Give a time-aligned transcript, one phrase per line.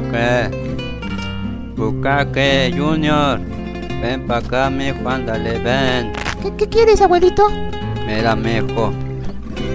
[0.00, 0.50] Bucaque.
[1.76, 3.40] Bucaque Junior.
[4.00, 6.12] Ven pa' acá, mijo, ándale, ven.
[6.42, 7.48] ¿Qué, qué quieres, abuelito?
[8.06, 8.92] Mira, mijo.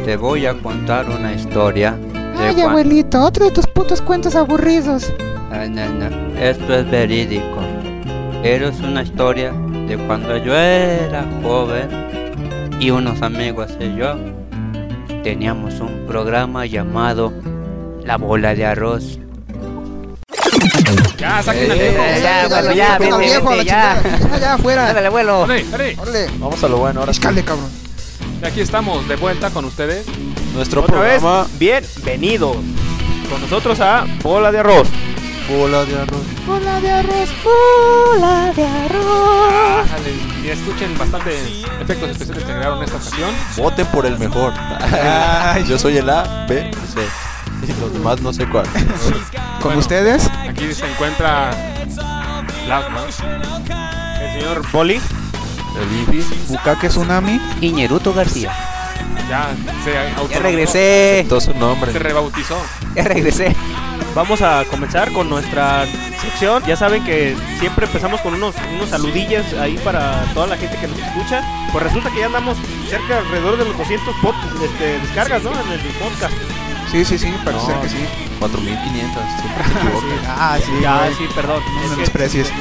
[0.06, 1.98] Te voy a contar una historia.
[2.38, 5.12] Ay, abuelito, otro de tus putos cuentos aburridos.
[5.52, 7.60] Ay, no, no, Esto es verídico.
[8.42, 9.52] Pero es una historia
[9.88, 11.90] de cuando yo era joven
[12.80, 14.16] y unos amigos y yo
[15.24, 17.32] teníamos un programa llamado
[18.04, 19.20] La Bola de Arroz.
[21.18, 22.04] Ya, saquen al Eh, viejo.
[22.04, 24.02] eh, ya, bueno, ya, vete, ya.
[24.32, 24.90] Ya, ya, afuera.
[24.90, 25.40] Ándale, abuelo.
[25.42, 25.66] Órale.
[26.00, 26.28] Órale.
[26.38, 27.12] Vamos a lo bueno, ahora.
[27.12, 27.70] Escale, cabrón.
[28.42, 30.06] Y Aquí estamos de vuelta con ustedes.
[30.54, 32.58] Nuestro Otra vez, programa bienvenidos
[33.30, 34.88] con nosotros a Bola de Arroz.
[35.50, 36.22] Bola de Arroz.
[36.46, 39.86] Bola de arroz, bola de arroz.
[39.86, 40.12] Ájale,
[40.44, 43.30] Y escuchen bastantes efectos especiales que agregaron en esta ocasión.
[43.58, 44.54] Voten por el mejor.
[45.68, 47.02] Yo soy el A, B, C.
[47.68, 48.66] Y los demás no sé cuál.
[48.68, 49.80] Con Bueno.
[49.80, 51.52] ustedes, Aquí se encuentra
[52.66, 53.02] Plasma.
[54.22, 54.96] El señor Boli.
[55.80, 56.26] El Ibi.
[56.50, 57.40] Bukake Tsunami.
[57.62, 58.52] Iñeruto García.
[59.30, 59.52] Ya
[59.84, 61.26] se auto- Ya regresé.
[61.30, 61.92] Todo su nombre.
[61.92, 62.58] Se rebautizó.
[62.96, 63.56] Ya regresé.
[64.14, 65.86] Vamos a comenzar con nuestra
[66.22, 66.62] sección.
[66.68, 70.88] Ya saben que siempre empezamos con unos, unos saludillas ahí para toda la gente que
[70.88, 71.42] nos escucha.
[71.72, 72.58] Pues resulta que ya andamos
[72.90, 75.52] cerca alrededor de los 200 pod- este, descargas, ¿no?
[75.52, 76.34] En el podcast.
[76.94, 78.06] Sí, sí, sí, parece No, ser que sí.
[78.40, 79.24] 4500.
[79.42, 80.28] Siempre te equivocas.
[80.38, 80.72] Ah, sí.
[80.82, 81.14] ya, güey.
[81.16, 81.62] sí, perdón.
[81.90, 82.52] No me desprecies.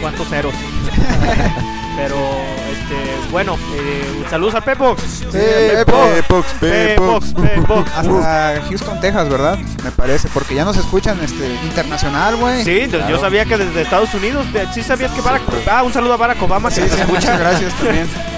[0.00, 0.54] cuantos ceros.
[1.96, 5.02] Pero, este, bueno, eh, saludos a Pepox.
[5.32, 7.90] Pepox, Pepox, Pepox.
[7.92, 9.58] Hasta Houston, Texas, ¿verdad?
[9.82, 12.62] Me parece, porque ya nos escuchan este internacional, güey.
[12.62, 16.16] Sí, yo- sabía que desde Estados Unidos, sí sabías que Barack, ah, un saludo a
[16.18, 17.18] Barack Obama que Sí, nos sí, escucha.
[17.20, 18.08] muchas gracias también.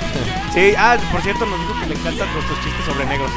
[0.52, 3.30] Sí, ah, por cierto, nos dijo que le encantan nuestros chistes sobre negros.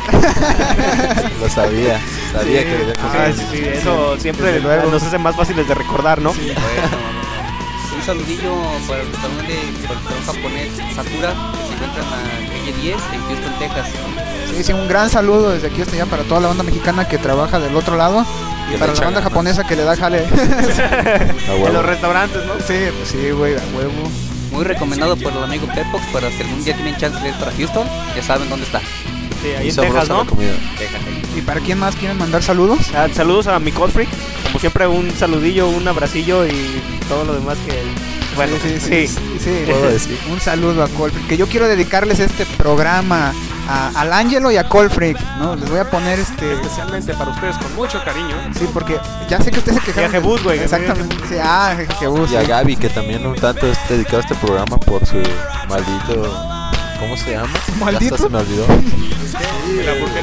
[1.39, 2.01] Lo sabía.
[2.31, 4.89] Sabía Sí, que debía ah, sí, sí, eso siempre luego.
[4.89, 6.31] nos hace más fáciles de recordar, ¿no?
[6.31, 8.55] Un saludillo
[8.87, 13.59] para el para salón japonés Sakura que se encuentra en la calle 10 en Houston,
[13.59, 13.87] Texas.
[14.49, 17.17] Sí, sí, un gran saludo desde aquí hasta allá para toda la banda mexicana que
[17.19, 18.25] trabaja del otro lado
[18.73, 20.25] y para le la banda japonesa que le da jale.
[21.47, 22.53] En los restaurantes, ¿no?
[22.65, 24.09] sí, pues sí, güey, a huevo.
[24.53, 27.51] Muy recomendado por el amigo Pepox para si algún día tienen chance de ir para
[27.51, 28.81] Houston, ya saben dónde está.
[31.35, 32.79] ¿Y para quién más quieren mandar saludos?
[32.95, 34.09] Ah, saludos a mi Freak.
[34.45, 37.81] Como siempre, un saludillo, un abracillo y todo lo demás que.
[38.35, 39.63] Bueno, sí, sí, sí, sí.
[39.65, 40.17] Puedo decir.
[40.31, 43.33] Un saludo a Colfreak, que yo quiero dedicarles este programa
[43.67, 45.55] a, al Ángelo y a Colfreak, ¿no?
[45.55, 46.53] Les voy a poner este...
[46.53, 48.35] Especialmente para ustedes con mucho cariño.
[48.57, 50.11] Sí, porque ya sé que ustedes se quejaron.
[50.11, 51.15] Y a Jebus, güey, Exactamente.
[51.27, 52.31] Sí, ah, Jebus.
[52.31, 52.43] Y a.
[52.43, 55.15] Gaby, que también un tanto es dedicado a este programa por su
[55.69, 56.61] maldito.
[56.99, 57.49] ¿Cómo se llama?
[57.67, 58.15] Ya ¿Maldito?
[58.15, 58.65] hasta se me olvidó.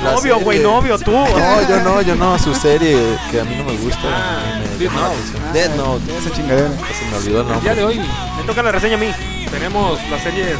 [0.03, 1.11] Novio, güey, novio, tú.
[1.11, 2.39] No, yo no, yo no.
[2.39, 2.97] Su serie
[3.31, 4.01] que a mí no me gusta.
[4.05, 5.17] Ah, me la Note.
[5.47, 6.19] Ah, Death Note.
[6.19, 6.69] Esa chingadera.
[6.69, 8.01] Se me olvidó el el día de nombre.
[8.01, 8.09] hoy
[8.39, 9.13] Me toca la reseña a mí.
[9.51, 10.57] tenemos las series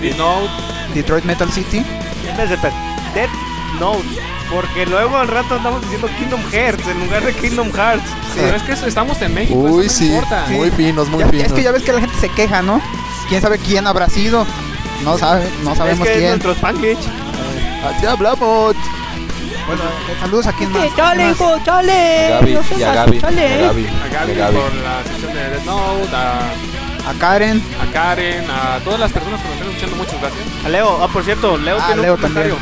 [0.00, 0.50] Death Note.
[0.94, 1.84] Detroit Metal City.
[2.32, 2.72] En vez de pe-
[3.14, 3.30] Death
[3.78, 4.08] Note.
[4.50, 8.04] Porque luego al rato andamos diciendo Kingdom Hearts en lugar de Kingdom Hearts.
[8.34, 9.58] Pero es que eso- estamos en México.
[9.58, 10.06] Uy, eso no sí.
[10.12, 10.44] importa.
[10.50, 11.46] Muy finos, muy Ya- finos.
[11.46, 12.80] es que ya ves que la gente se queja, ¿no?
[13.28, 14.46] ¿Quién sabe quién habrá sido?
[15.04, 16.30] No sabe, no sabemos es que es quién.
[16.30, 16.98] nuestro Spanglish.
[17.84, 18.76] Así hablamos.
[19.66, 20.82] Bueno, eh, saludos a quién más.
[20.96, 21.64] Chale, ¿Quién más?
[21.64, 22.28] chale.
[22.30, 23.20] Gaby, No seas y a más, Gaby.
[23.20, 23.54] chale.
[23.54, 23.86] A Gaby.
[23.86, 24.56] A Gaby y a Gaby.
[24.56, 27.62] por la sección de Death Note, a, A Karen.
[27.80, 30.44] a Karen, a todas las personas que nos están escuchando, muchas gracias.
[30.64, 32.56] A Leo, ah, por cierto, Leo Ah, tiene Leo un comentario.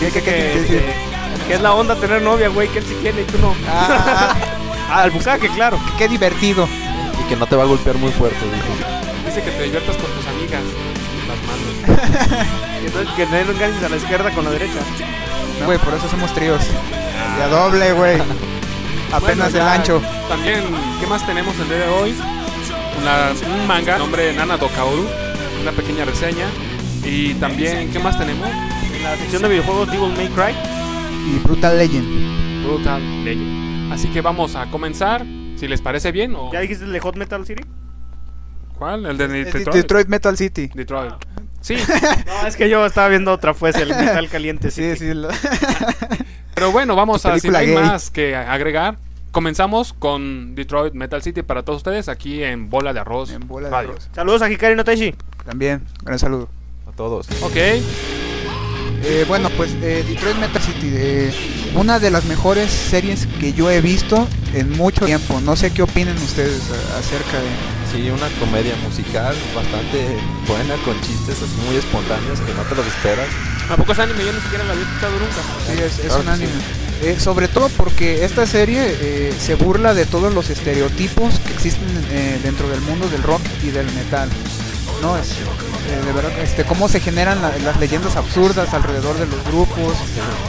[0.00, 0.76] ¿Qué, qué, qué, que, qué, qué, qué?
[0.78, 3.54] este, que es la onda tener novia, güey, que él sí quiere y tú no.
[3.68, 4.34] Ah,
[4.90, 5.78] Ah, al bucaque, claro.
[5.98, 6.68] qué divertido.
[7.20, 8.66] Y que no te va a golpear muy fuerte, dijo.
[9.26, 10.62] Dice que te diviertas con tus amigas.
[11.28, 12.50] Las manos.
[12.84, 14.80] Entonces que no engañes a la izquierda con la derecha.
[15.64, 16.60] Güey, por eso somos tríos.
[17.36, 18.16] De a doble, güey.
[19.12, 20.02] Apenas Bueno, el ya, ancho.
[20.28, 20.64] También,
[21.00, 22.16] ¿qué más tenemos el día de hoy?
[23.00, 25.06] Una- un manga, nombre Nana Dokaoru,
[25.62, 26.46] una pequeña reseña.
[27.04, 28.48] Y también, ¿qué más tenemos?
[28.48, 30.54] En la sección de videojuegos Devil May Cry.
[31.34, 32.64] Y Brutal Legend.
[32.64, 33.92] Brutal Legend.
[33.92, 35.24] Así que vamos a comenzar,
[35.56, 36.34] si les parece bien.
[36.36, 37.62] O ¿Ya dijiste el de Hot Metal City?
[38.78, 39.06] ¿Cuál?
[39.06, 39.68] ¿El de Detroit?
[39.72, 40.70] Detroit Metal City.
[40.74, 41.12] Detroit.
[41.60, 41.76] Sí,
[42.26, 44.70] No, es que yo estaba viendo otra, pues, el Metal Caliente.
[44.70, 45.08] Sí, City.
[45.08, 45.14] sí.
[45.14, 45.28] lo-
[46.54, 47.74] pero bueno, vamos a, si no hay gay.
[47.74, 48.96] más que agregar,
[49.30, 53.30] comenzamos con Detroit Metal City para todos ustedes aquí en Bola de Arroz.
[53.32, 53.90] En bola de Radio.
[53.90, 54.08] arroz.
[54.14, 55.14] Saludos a Hikari no Taishi.
[55.44, 56.48] También, gran saludo.
[57.00, 57.26] Todos.
[57.40, 57.56] Ok,
[59.02, 61.32] Eh, bueno, pues eh, Detroit Metal City, eh,
[61.74, 65.40] una de las mejores series que yo he visto en mucho tiempo.
[65.40, 66.60] No sé qué opinen ustedes
[66.98, 67.48] acerca de...
[67.90, 70.04] Sí, una comedia musical bastante
[70.46, 73.26] buena, con chistes así muy espontáneos que no te los esperas.
[73.70, 74.22] ¿a poco es anime?
[74.22, 75.40] Yo ni siquiera lo había escuchado nunca.
[75.66, 76.32] Sí, es, es Claro un sí.
[76.44, 76.60] anime.
[77.02, 81.88] Eh, sobre todo porque esta serie eh, se burla de todos los estereotipos que existen
[82.10, 84.28] eh, dentro del mundo del rock y del metal.
[85.00, 85.16] ¿No?
[85.16, 89.42] Es, eh, de verdad, este, cómo se generan la- las leyendas absurdas alrededor de los
[89.44, 89.94] grupos,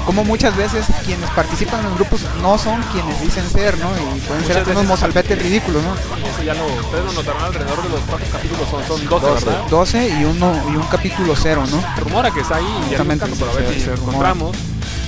[0.05, 3.89] cómo muchas veces quienes participan en los grupos no son quienes dicen ser, ¿no?
[3.91, 5.93] Y pueden ser Muchas unos veces- mozalbetes ridículos, ¿no?
[5.95, 9.45] Eso ya lo, ustedes lo notarán alrededor de los cuatro capítulos, son, son 12, 12.
[9.45, 9.61] ¿verdad?
[9.69, 11.83] 12 y uno y un capítulo cero, ¿no?
[12.03, 14.33] Rumora que está ahí y ya por a ver si se rumora.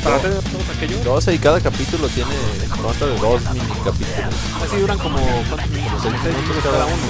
[0.03, 2.35] Para hacer todos aquellos, 12 y cada capítulo tiene
[2.81, 4.35] consta de dos mini capítulos.
[4.63, 6.01] así duran como ¿cuántos minutos?
[6.01, 7.05] Seis Seis minutos minutos cada uno.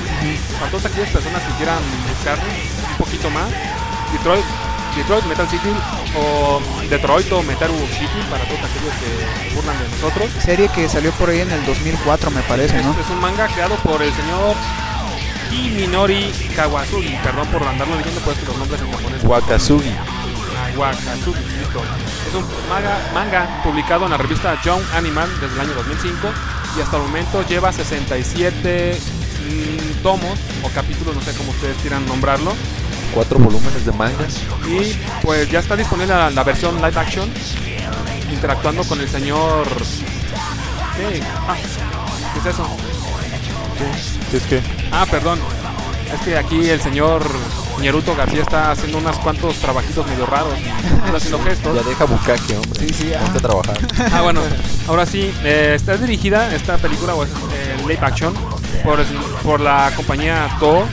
[0.59, 3.49] Para todas aquellas personas que quieran buscar un poquito más,
[4.13, 4.45] Detroit,
[4.95, 5.73] Detroit Metal City
[6.15, 10.29] o Detroit o Metal City para todos aquellos que burlan de nosotros.
[10.43, 12.91] Serie que salió por ahí en el 2004, me parece, ¿no?
[12.91, 14.55] Este es un manga creado por el señor
[15.49, 17.17] Kiminori Kawasugi.
[17.23, 19.23] Perdón por andarlo diciendo, pues que los nombres en japonés.
[19.23, 19.91] Wakasugi.
[20.77, 21.81] Wakasugi, listo.
[22.27, 26.27] Es un manga, manga publicado en la revista Young Animal desde el año 2005
[26.77, 28.97] y hasta el momento lleva 67
[29.49, 32.53] mm, tomos o capítulos, no sé cómo ustedes quieran nombrarlo.
[33.13, 34.37] Cuatro volúmenes de mangas.
[34.67, 37.29] Y pues ya está disponible la, la versión live action
[38.31, 39.67] interactuando con el señor...
[40.97, 41.21] ¿Qué?
[41.47, 41.55] Ah,
[42.33, 42.67] ¿qué es eso?
[44.33, 44.61] Es que
[44.91, 45.39] Ah, perdón.
[46.13, 47.23] Es que aquí el señor
[47.81, 50.53] Ñeruto García está haciendo unos cuantos trabajitos medio raros.
[51.05, 51.75] Está haciendo gestos.
[51.75, 52.79] ya deja bucaque, hombre.
[52.79, 53.25] Sí, sí, ah.
[53.25, 53.77] a trabajar.
[54.13, 54.41] Ah, bueno,
[54.87, 58.33] ahora sí, eh, está dirigida esta película, o es eh, live action,
[58.83, 59.03] por,
[59.43, 60.85] por la compañía Toho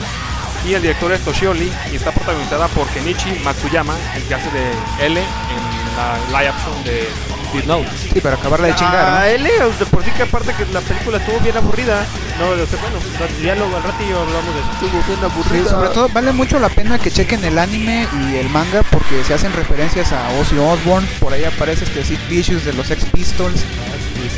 [0.65, 4.49] y el director es Toshio Lee y está protagonizada por Kenichi Matsuyama, el que hace
[4.51, 4.71] de
[5.05, 7.09] L en la live action de
[7.53, 7.87] Death Note.
[8.13, 9.25] Sí, para acabarla de chingar, A ¿no?
[9.25, 12.05] él, eh, de por sí que aparte que la película estuvo bien aburrida.
[12.39, 12.97] No, sea, bueno,
[13.43, 14.71] ya luego al ratillo hablamos de eso.
[14.73, 15.69] Estuvo bien Sí, aburrida.
[15.69, 19.33] sobre todo vale mucho la pena que chequen el anime y el manga porque se
[19.33, 23.61] hacen referencias a Ozzy Osbourne, por ahí aparece este Sid Vicious de los Sex Pistols,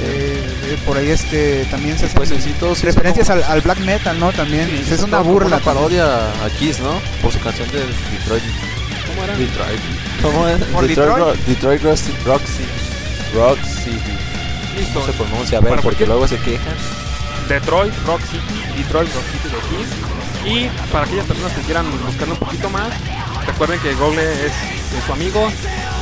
[0.01, 3.43] eh, eh, por ahí este también se hacen Pues sí todos sí referencias son al,
[3.43, 4.31] al black metal, ¿no?
[4.33, 5.47] También como- es una como burla.
[5.57, 6.99] Una parodia a Kiss, ¿no?
[7.21, 8.43] Por su canción de Detroit.
[9.07, 9.35] ¿Cómo era?
[9.37, 9.79] Detroit.
[10.21, 10.57] ¿Cómo es?
[10.65, 11.17] ¿Por Detroit, Detroit?
[11.37, 11.81] Ro- Detroit
[12.25, 12.69] Rock City.
[13.33, 14.17] Rock City.
[14.75, 14.99] Listo.
[14.99, 16.75] No se pronuncia, a ver, porque luego se quejan.
[17.47, 19.89] Detroit Rock City, Detroit Rock City de Kiss.
[20.45, 22.89] Y para aquellas personas que quieran buscarlo un poquito más,
[23.45, 25.49] recuerden que Google es, es su amigo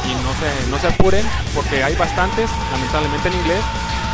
[0.06, 3.62] y no se, no se apuren porque hay bastantes, lamentablemente en inglés,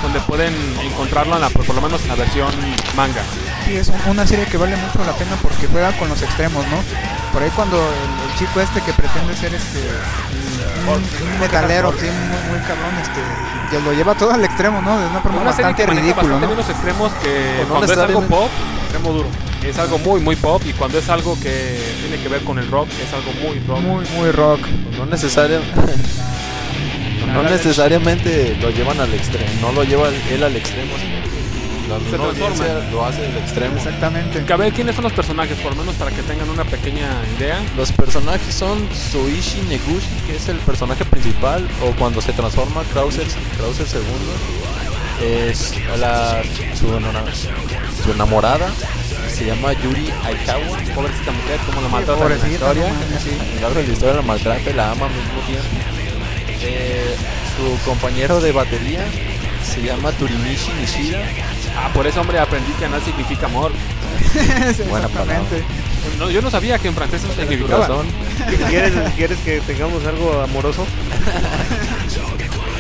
[0.02, 0.54] donde pueden
[0.84, 2.50] encontrarlo en la, por lo menos en la versión
[2.96, 3.22] manga.
[3.66, 6.66] Sí, es un- una serie que vale mucho la pena porque juega con los extremos,
[6.68, 6.78] ¿no?
[7.34, 9.80] Por ahí cuando el, el chico este que pretende ser este
[10.88, 13.20] un, un metalero, sí, muy, muy cabrón, este,
[13.72, 14.98] que lo lleva todo al extremo, ¿no?
[15.00, 16.48] De una forma Una serie bastante que maneja ridículo, bastante ¿no?
[16.48, 18.50] bien los extremos que no cuando es algo pop,
[18.84, 19.28] extremo duro.
[19.66, 22.70] Es algo muy, muy pop y cuando es algo que tiene que ver con el
[22.72, 23.80] rock, es algo muy rock.
[23.82, 24.62] Muy, muy rock.
[24.98, 25.74] No necesariamente.
[27.26, 31.98] No necesariamente lo llevan al extremo, no lo lleva él al extremo, sino que la
[32.00, 32.28] Se transforma.
[32.56, 33.76] audiencia lo hace del extremo.
[33.78, 34.44] Exactamente.
[34.44, 35.58] Que a ver, ¿quiénes son los personajes?
[35.60, 37.60] Por lo menos para que tengan una pequeña idea.
[37.76, 43.26] Los personajes son Soichi Negushi, que es el personaje principal, o cuando se transforma Krauser,
[43.58, 46.42] Krauser II, es la,
[46.78, 46.88] su,
[48.04, 48.70] su enamorada,
[49.34, 50.78] se llama Yuri Aikawa.
[50.94, 52.92] Pobrecita mujer, cómo la maltratan en la historia.
[53.24, 53.32] sí.
[53.62, 55.97] La historia la maltrata y la ama al mismo tiempo.
[56.50, 57.16] Eh,
[57.56, 59.06] su compañero de batería
[59.64, 61.22] se llama Turimishi Nishida.
[61.76, 63.72] Ah, por eso, hombre, aprendí que anal significa amor.
[64.90, 65.42] Buena palabra.
[66.18, 67.88] No, yo no sabía que en francés eso significaba.
[68.70, 70.86] ¿Quieres, ¿Quieres que tengamos algo amoroso?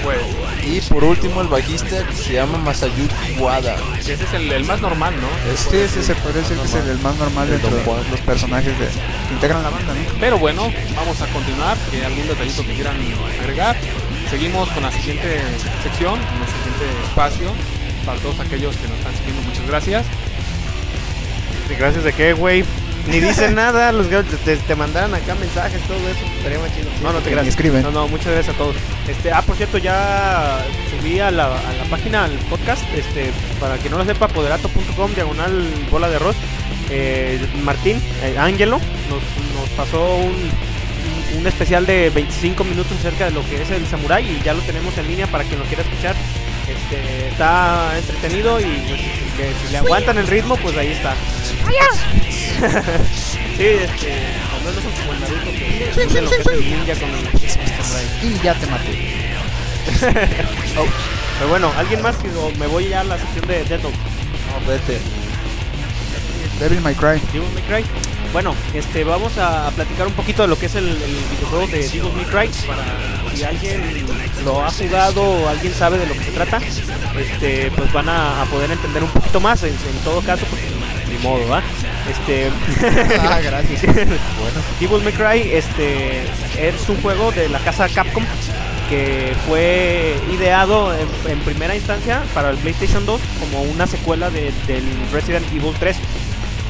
[0.03, 0.17] Pues,
[0.69, 3.75] Y por último el bajista que se llama Masayuki Wada.
[3.99, 5.27] ese es el, el más normal, ¿no?
[5.53, 7.69] Es- Sí, sí, se puede decir que es el, el más normal El de
[8.11, 9.99] los personajes de, que integran la banda, ¿no?
[10.19, 11.77] Pero bueno, vamos a continuar.
[11.89, 12.97] Que algún detallito que quieran
[13.41, 13.75] agregar.
[14.29, 15.39] Seguimos con la siguiente
[15.83, 17.51] sección, nuestro siguiente espacio.
[18.05, 20.05] Para todos aquellos que nos están siguiendo, muchas gracias.
[21.77, 22.63] Gracias de qué, güey.
[23.07, 26.25] Ni dicen nada, los gatos te, te mandaron acá mensajes, todo eso.
[26.37, 26.89] Estaría más chido.
[27.01, 27.47] No, no te creas.
[27.47, 27.81] escriben.
[27.83, 28.75] No, no, muchas gracias a todos.
[29.07, 30.59] Este, ah, por cierto, ya
[30.91, 35.13] subí a la, a la página al podcast, este, para que no lo sepa, poderato.com,
[35.13, 36.35] diagonal bola de arroz.
[36.89, 43.25] Eh, Martín, eh, Ángelo, nos, nos pasó un, un- un especial de 25 minutos acerca
[43.25, 45.65] de lo que es el samurai y ya lo tenemos en línea para quien lo
[45.65, 46.15] quiera escuchar.
[46.67, 49.01] Este, está entretenido y pues,
[49.37, 51.13] que si le aguantan el ritmo, pues ahí está.
[53.57, 54.13] sí, este,
[54.53, 57.27] al menos son como el Naruto que entiende lo que es el ninja con el.
[58.23, 59.17] Y ya te maté.
[61.37, 63.97] Pero bueno, ¿alguien más que o me voy ya a la sección de Death Note?
[63.97, 64.99] No, vete.
[66.59, 67.21] Devil May Cry.
[67.31, 67.85] Devil May Cry.
[68.33, 71.67] Bueno, este, vamos a, a platicar un poquito de lo que es el, el videojuego
[71.67, 72.83] de Devil May Cry para
[73.35, 74.05] si alguien
[74.43, 76.59] lo ha jugado o alguien sabe de lo que se trata,
[77.19, 79.61] este, pues van a, a poder entender un poquito más.
[79.63, 80.61] En, en todo caso, pues
[81.17, 81.61] ni modo, ¿va?
[82.09, 82.49] Este,
[83.19, 83.81] Ah, gracias.
[83.83, 86.21] bueno, Devil May Cry este,
[86.59, 88.23] es un juego de la casa Capcom
[88.89, 94.53] que fue ideado en, en primera instancia para el PlayStation 2 como una secuela de-
[94.65, 95.97] del Resident Evil 3.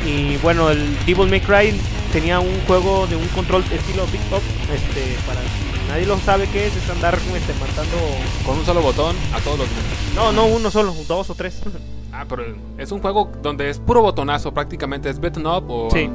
[0.06, 1.80] Y bueno, el Devil May Cry
[2.14, 4.42] tenía un juego de un control estilo Big Pop.
[4.74, 5.42] Este, para
[5.90, 7.98] nadie lo sabe qué es, es andar este, matando.
[8.46, 9.68] Con un solo botón a todos los.
[10.16, 11.56] No, no uno solo, dos o tres.
[12.20, 12.44] Ah, pero
[12.80, 15.10] es un juego donde es puro botonazo prácticamente.
[15.10, 15.90] Es beaten up o...
[15.92, 16.10] Sí.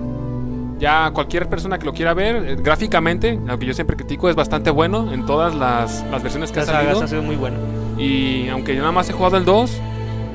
[0.78, 4.70] Ya cualquier persona que lo quiera ver, eh, gráficamente, aunque yo siempre critico, es bastante
[4.70, 7.02] bueno en todas las, las versiones que La ha salido.
[7.04, 7.56] ha sido muy bueno.
[7.98, 9.70] Y aunque yo nada más he jugado el 2,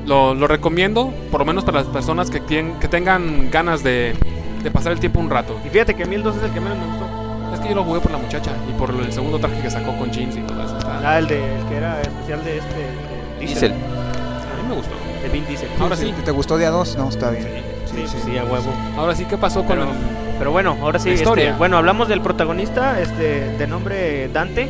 [0.06, 4.14] lo, lo recomiendo, por lo menos para las personas que, tien- que tengan ganas de,
[4.62, 5.54] de pasar el tiempo un rato.
[5.66, 7.04] Y fíjate que a mí el 2 es el que menos me gustó.
[7.52, 9.94] Es que yo lo jugué por la muchacha y por el segundo traje que sacó
[9.98, 10.78] con jeans y todo eso.
[11.04, 12.74] Ah, el, de, el que era especial de este.
[12.74, 13.74] de Diesel.
[14.68, 14.94] Me gustó.
[15.22, 15.68] De Vin Diesel.
[15.80, 16.96] Ahora sí, ¿Te gustó día 2?
[16.96, 17.46] No, está bien.
[17.86, 18.70] Sí, sí, sí, a huevo.
[18.96, 19.96] ahora sí, ¿qué pasó con Pero, el-
[20.38, 21.44] pero bueno, ahora sí, La historia.
[21.46, 24.68] este, bueno, hablamos del protagonista, este, de nombre Dante,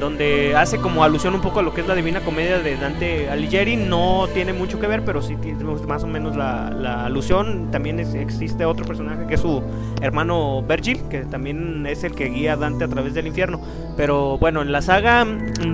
[0.00, 3.28] donde hace como alusión un poco a lo que es la Divina Comedia de Dante
[3.30, 3.76] Alighieri.
[3.76, 7.70] No tiene mucho que ver, pero sí tiene más o menos la, la alusión.
[7.70, 9.62] También es- existe otro personaje que es su
[10.00, 13.60] hermano Virgil, que también es el que guía a Dante a través del infierno.
[13.96, 15.26] Pero bueno, en la saga,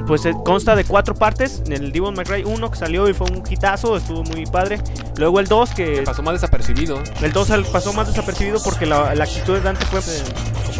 [0.07, 1.62] pues eh, consta de cuatro partes.
[1.69, 4.78] El Devil May Cry 1 que salió y fue un hitazo, estuvo muy padre.
[5.19, 6.99] Luego el 2 que pasó más desapercibido?
[7.23, 10.23] el 2 al- pasó más desapercibido porque la, la actitud de Dante fue eh,
[10.54, 10.74] ¿cómo se dice?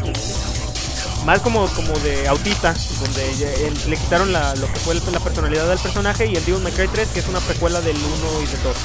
[1.25, 5.79] Más como, como de autista, donde le quitaron la, lo que fue la personalidad del
[5.79, 8.63] personaje y el Devil May Cry 3, que es una precuela del 1 y del
[8.63, 8.77] 2.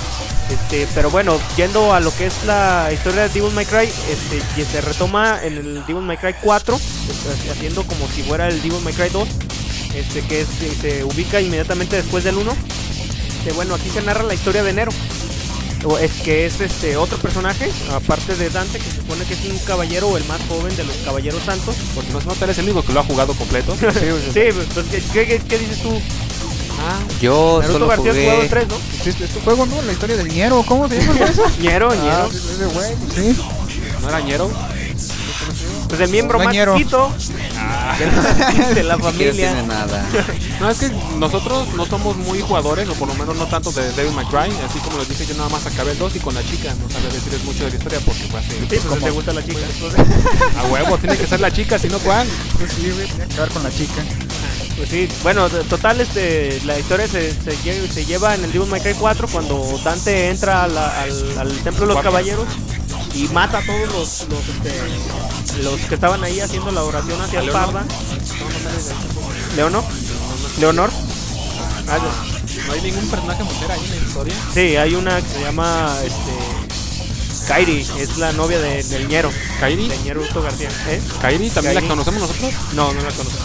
[0.49, 4.41] Este, pero bueno, yendo a lo que es la historia de Devil May Cry, este,
[4.55, 8.61] que se retoma en el Devil May Cry 4, este, haciendo como si fuera el
[8.61, 9.27] Devil May Cry 2,
[9.95, 12.55] este, que se ubica inmediatamente después del 1.
[13.39, 14.91] Este, bueno, aquí se narra la historia de Nero.
[15.85, 19.45] O es que es este otro personaje, aparte de Dante, que se supone que es
[19.45, 21.75] un caballero o el más joven de los caballeros santos.
[21.95, 23.75] Por si no se nota, eres el único que lo ha jugado completo.
[23.79, 24.41] Sí,
[24.73, 25.89] pues ¿qué, qué, qué- qué dices tú?
[26.81, 28.43] Ah, Yo Naruto solo García has jugado jugué.
[28.43, 28.75] el 3, ¿no?
[29.25, 29.81] Es tu juego, ¿no?
[29.81, 31.43] La historia del ñero, ¿cómo se llama eso?
[31.59, 32.29] Ñero, Ah, ñero.
[32.31, 32.95] sí, ese güey,
[33.35, 33.41] sí.
[34.01, 34.51] ¿no era ñero?
[35.89, 39.63] Pues el miembro más chiquito de la, de la familia.
[39.63, 40.07] nada.
[40.61, 43.91] No, es que nosotros no somos muy jugadores, o por lo menos no tanto de
[43.93, 44.53] Devil May Cry.
[44.65, 46.89] Así como les dije, yo nada más acabé el 2 y con la chica no
[46.89, 48.51] sabía decirles mucho de la historia porque fue así.
[48.51, 49.01] Sí, pues ¿Cómo?
[49.05, 49.59] te gusta la chica.
[50.59, 52.27] A huevo, tiene que ser la chica, si no, ¿cuál?
[52.59, 52.91] Pues sí,
[53.31, 54.03] acabar con la chica.
[54.77, 58.69] Pues sí, bueno, total, este, la historia se, se, lle- se lleva en el Devil
[58.69, 62.45] May Cry 4 cuando Dante entra a la- al, al templo de los caballeros
[63.13, 67.39] y mata a todos los, los, este, los que estaban ahí haciendo la oración hacia
[67.39, 67.65] ¿A Leonor?
[67.69, 67.85] Esparda.
[69.55, 69.83] ¿Leonor?
[70.59, 70.89] ¿Leonor?
[71.87, 71.97] Ah,
[72.67, 74.33] No hay ningún personaje mujer ahí en la historia.
[74.53, 79.87] sí, hay una que se llama este, Kairi, es la novia de, del ñero, Kairi.
[79.87, 80.69] de ñero Uto García.
[80.87, 81.01] ¿Eh?
[81.21, 81.87] Kairi, ¿también Kairi.
[81.87, 82.53] la conocemos nosotros?
[82.73, 83.39] No, no la conozco.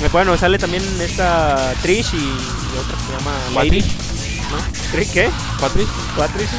[0.00, 2.38] Eh, Bueno, sale también esta Trish y,
[2.78, 3.32] otra que se llama
[3.64, 3.80] Lady.
[3.80, 4.92] ¿No?
[4.92, 5.30] ¿Trish qué?
[5.60, 5.88] ¿Patrick?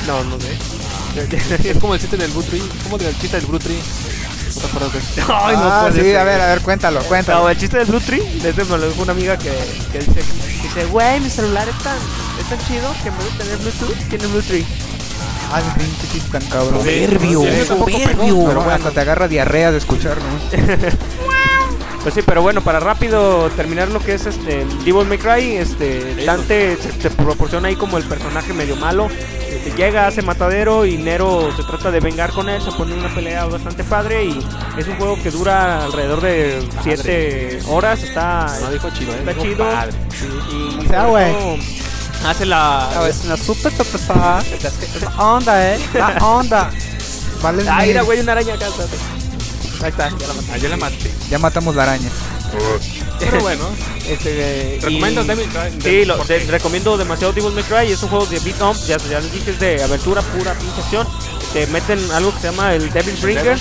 [0.07, 0.57] No, no sé.
[1.63, 2.61] Es como el chiste del Blue Tree.
[2.83, 3.79] ¿Cómo del chiste del Blue Tree?
[4.55, 5.33] ¿No te acuerdas de eso?
[5.33, 6.17] Ay, no ah, sí, ser.
[6.17, 7.49] a ver, a ver, cuéntalo, No, cuéntalo.
[7.49, 9.51] el chiste del Blue Tree, de este me lo dijo una amiga que,
[9.91, 10.21] que dice,
[10.63, 11.97] dice, güey, mi celular es tan,
[12.39, 14.65] es tan chido que en vez de tener Bluetooth, tiene Blue Tree.
[15.51, 16.79] Ay, mi pinche chiste tan cabrón.
[16.79, 17.85] Soberbio, Sí, pegó.
[17.85, 20.23] Pero bueno, hasta te agarra diarrea de escucharlo.
[20.51, 21.99] ¿no?
[22.03, 26.23] Pues sí, pero bueno, para rápido terminar lo que es este Devil May Cry, este
[26.25, 29.09] Dante se, se proporciona ahí como el personaje medio malo.
[29.65, 33.13] Este, llega, hace matadero y Nero se trata de vengar con él, se pone una
[33.13, 34.39] pelea bastante padre y
[34.77, 39.17] es un juego que dura alrededor de 7 horas, está, No dijo chido, ¿eh?
[39.19, 39.57] está Dijo chido.
[39.69, 39.93] padre.
[40.51, 41.33] Y, O sea, sobre güey.
[41.33, 41.57] todo
[42.27, 42.89] Hace la...
[43.09, 44.41] es una super sorpresa.
[45.01, 45.79] La onda, eh.
[45.93, 46.69] La onda.
[47.41, 47.87] Vale, Ah, mil.
[47.87, 48.65] mira, güey, una araña acá.
[49.81, 50.51] Ahí está, ya la maté.
[50.53, 51.11] Ah, yo la maté.
[51.29, 52.09] Ya matamos la araña.
[53.19, 53.65] Pero bueno,
[54.07, 55.81] Este, y- ¿recomiendas Devil May Cry?
[55.81, 57.91] Sí, lo, recomiendo demasiado Devil May Cry.
[57.91, 60.53] Es un juego de beat 'em up, ya, ya les dije, es de aventura pura,
[60.55, 61.07] pinche acción.
[61.53, 63.57] Te meten algo que se llama el Devil Bringer.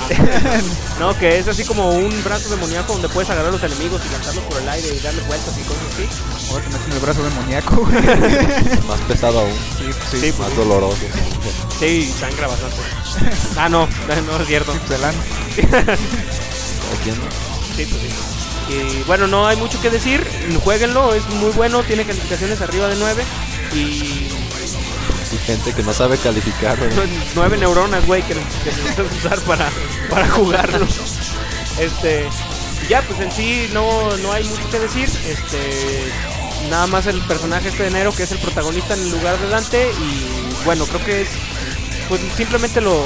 [0.98, 4.12] no, que es así como un brazo demoníaco donde puedes agarrar a los enemigos y
[4.12, 6.08] lanzarlos por el aire y darle vueltas y cosas así.
[6.50, 7.82] Ahora te meten el brazo demoníaco.
[8.88, 9.52] Más pesado aún,
[10.10, 10.96] Sí, más doloroso.
[11.78, 12.76] sí, sangra bastante.
[13.56, 13.86] ah, no,
[14.26, 14.72] no es cierto.
[14.86, 15.00] Pues.
[15.02, 15.12] ¿A
[17.02, 17.49] quién no?
[17.84, 18.74] Sí, pues sí.
[18.74, 20.26] Y bueno, no hay mucho que decir.
[20.62, 23.24] Jueguenlo, es muy bueno, tiene calificaciones arriba de 9
[23.74, 24.28] y
[25.30, 26.76] Sí, gente que no sabe calificar.
[26.92, 29.70] Son nueve neuronas, güey, que, que necesitas usar para,
[30.10, 30.84] para jugarlo.
[31.78, 32.28] Este,
[32.88, 35.08] ya, pues en sí no, no hay mucho que decir.
[35.08, 36.10] Este,
[36.68, 39.48] nada más el personaje este de Nero, que es el protagonista en el lugar de
[39.48, 39.92] Dante.
[39.92, 41.28] Y bueno, creo que es.
[42.08, 43.00] Pues simplemente lo.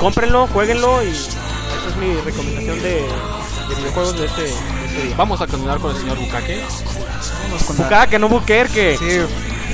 [0.00, 3.06] Cómprenlo, jueguenlo y esa es mi recomendación de,
[3.68, 4.48] de videojuegos de este, de
[4.86, 5.16] este día.
[5.16, 6.62] Vamos a continuar con el señor Bukake.
[7.76, 8.96] Bucaque, no Buquerque.
[8.98, 9.20] Sí,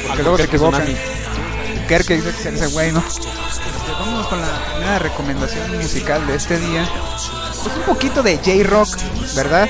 [0.07, 0.85] porque luego se equivocan.
[1.89, 3.01] Kerke dice que es ese güey, ¿no?
[3.01, 6.89] Este, vámonos con la primera recomendación musical de este día.
[7.63, 8.89] Pues un poquito de J-Rock,
[9.37, 9.69] ¿verdad?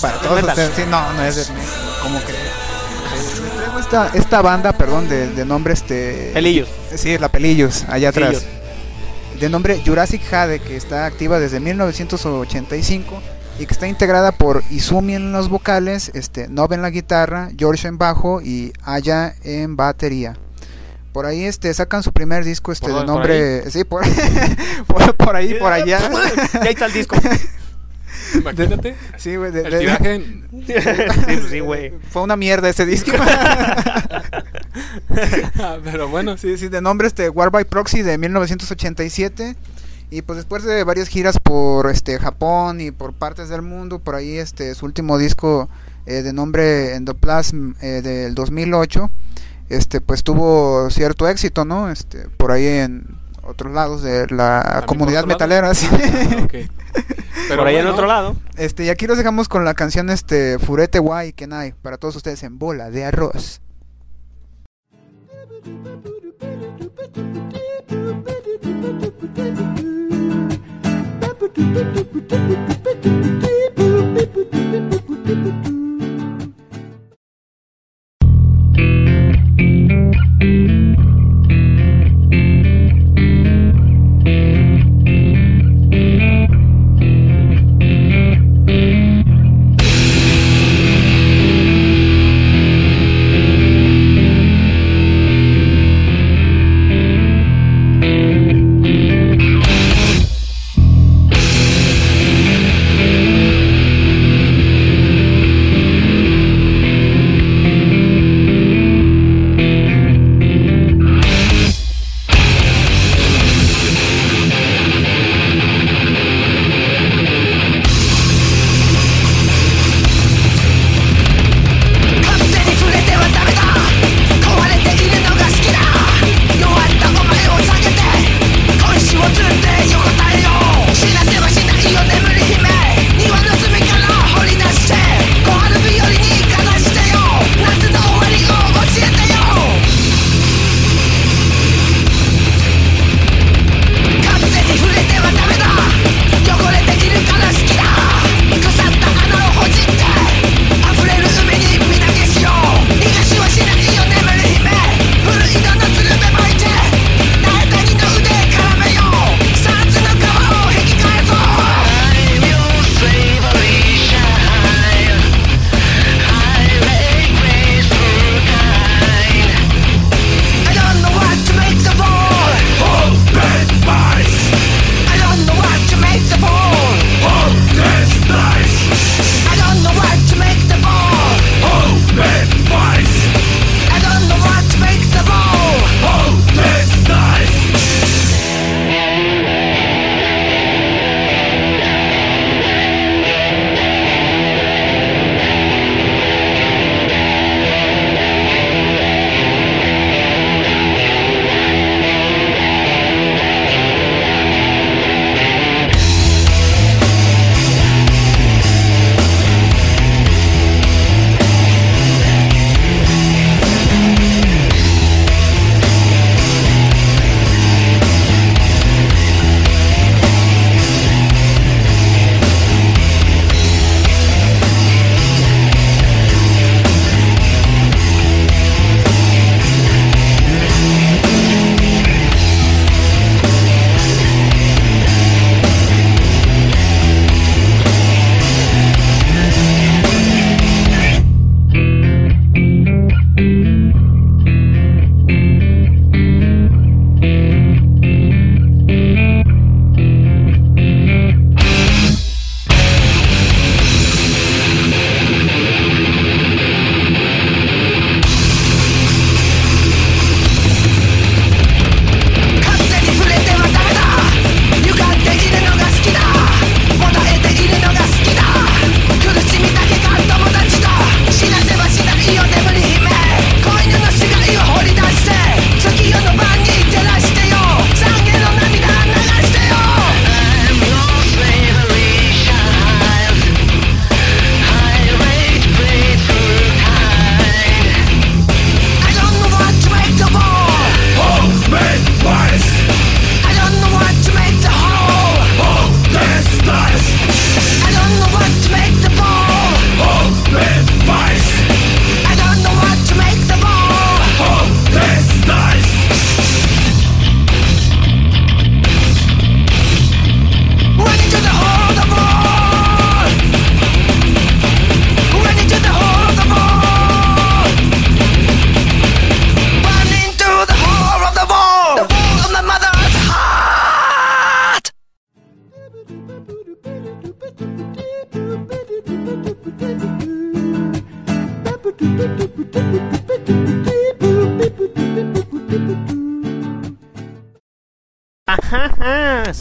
[0.00, 0.76] Para todos ustedes.
[0.76, 1.44] Sí, no, no es de
[2.02, 2.40] como crees.
[2.40, 6.30] Eh, esta, esta banda, perdón, de, de nombre este.
[6.32, 6.68] Pelillos.
[6.94, 8.28] Sí, la Pelillos, allá atrás.
[8.28, 9.40] Pelillos.
[9.40, 13.22] De nombre Jurassic Jade, que está activa desde 1985
[13.58, 17.88] y que está integrada por Izumi en los vocales, este, Nob en la guitarra, George
[17.88, 20.36] en bajo y Aya en batería.
[21.12, 24.02] Por ahí este sacan su primer disco este ¿Por de nombre, sí, por,
[24.86, 25.98] por, por ahí, por allá.
[26.52, 27.16] Ya ahí está el disco.
[28.34, 28.94] Imagínate.
[29.16, 30.18] Sí, güey, de- El de- tiraje.
[30.66, 30.72] sí,
[31.26, 31.92] pues sí, güey.
[32.10, 33.12] Fue una mierda ese disco.
[35.58, 39.56] Ah, Pero bueno, Sí, sí, de nombre este War by Proxy de 1987
[40.10, 44.14] y pues después de varias giras por este Japón y por partes del mundo, por
[44.14, 45.68] ahí este su último disco
[46.06, 49.10] eh, de nombre Endoplasm eh, del 2008,
[49.68, 51.90] este pues tuvo cierto éxito, ¿no?
[51.90, 55.88] Este por ahí en otros lados de la ¿También comunidad metalera, sí.
[55.90, 56.52] Ah, ok.
[57.48, 58.34] Pero Por ahí en otro lado.
[58.56, 62.42] Este, y aquí los dejamos con la canción este Furete Wai Kenai para todos ustedes
[62.42, 63.60] en bola de arroz.
[71.56, 71.96] Thank
[75.66, 75.75] you.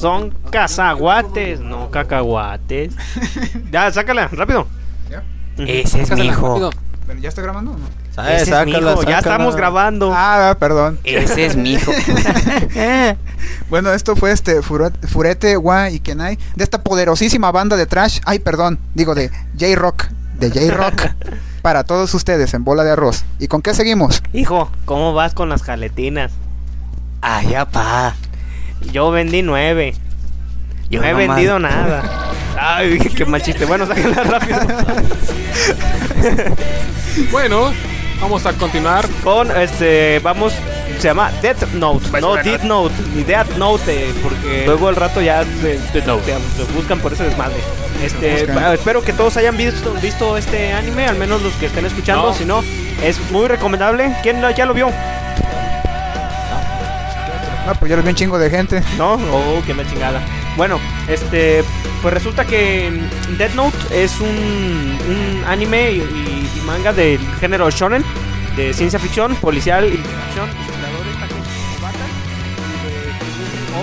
[0.06, 2.94] Son cazaguates, no cacahuates.
[3.72, 4.68] ya, sácala, rápido.
[5.10, 5.24] ¿Ya?
[5.58, 6.48] Ese es mi hijo.
[6.48, 6.70] rápido.
[7.08, 7.88] Bueno, ¿Ya está grabando o no?
[8.28, 10.12] Ese es mi sácala, hijo, Ya estamos grabando.
[10.14, 11.00] Ah, perdón.
[11.04, 11.92] Ese es mi hijo.
[13.68, 18.20] Bueno, esto fue este Furete, Wa y Kenai de esta poderosísima banda de trash.
[18.26, 20.06] Ay, perdón, digo de J-Rock.
[20.36, 21.02] De J-Rock.
[21.64, 23.26] para todos ustedes en bola de arroz.
[23.40, 24.22] ¿Y con qué seguimos?
[24.34, 26.32] Hijo, ¿cómo vas con las jaletinas?
[27.22, 28.14] Ay, pa.
[28.92, 29.94] Yo vendí nueve.
[30.90, 31.28] Yo no he nomás.
[31.28, 32.04] vendido nada.
[32.60, 33.66] Ay, qué mal chiste.
[33.66, 34.60] Bueno, sáquenla rápido.
[37.32, 37.72] Bueno,
[38.20, 39.08] vamos a continuar.
[39.24, 40.54] Con este, vamos,
[41.00, 45.44] se llama Death Note, no Death Note, ni Death Note, porque luego al rato ya
[45.44, 47.56] se, se- se buscan por ese desmadre.
[48.04, 48.44] Este,
[48.74, 52.34] espero que todos hayan visto, visto este anime, al menos los que estén escuchando, No.
[52.34, 52.62] si no,
[53.04, 54.14] es muy recomendable.
[54.22, 54.90] ¿Quién ya lo vio?
[57.68, 58.82] Ah, pues ya lo vi un chingo de gente.
[58.98, 59.14] ¿No?
[59.14, 60.22] Oh, qué me chingada.
[60.56, 61.64] Bueno, este,
[62.02, 62.92] pues resulta que
[63.38, 68.04] Death Note es un, un anime y, y- y manga del género shonen,
[68.56, 70.04] de ciencia ficción, policial y y de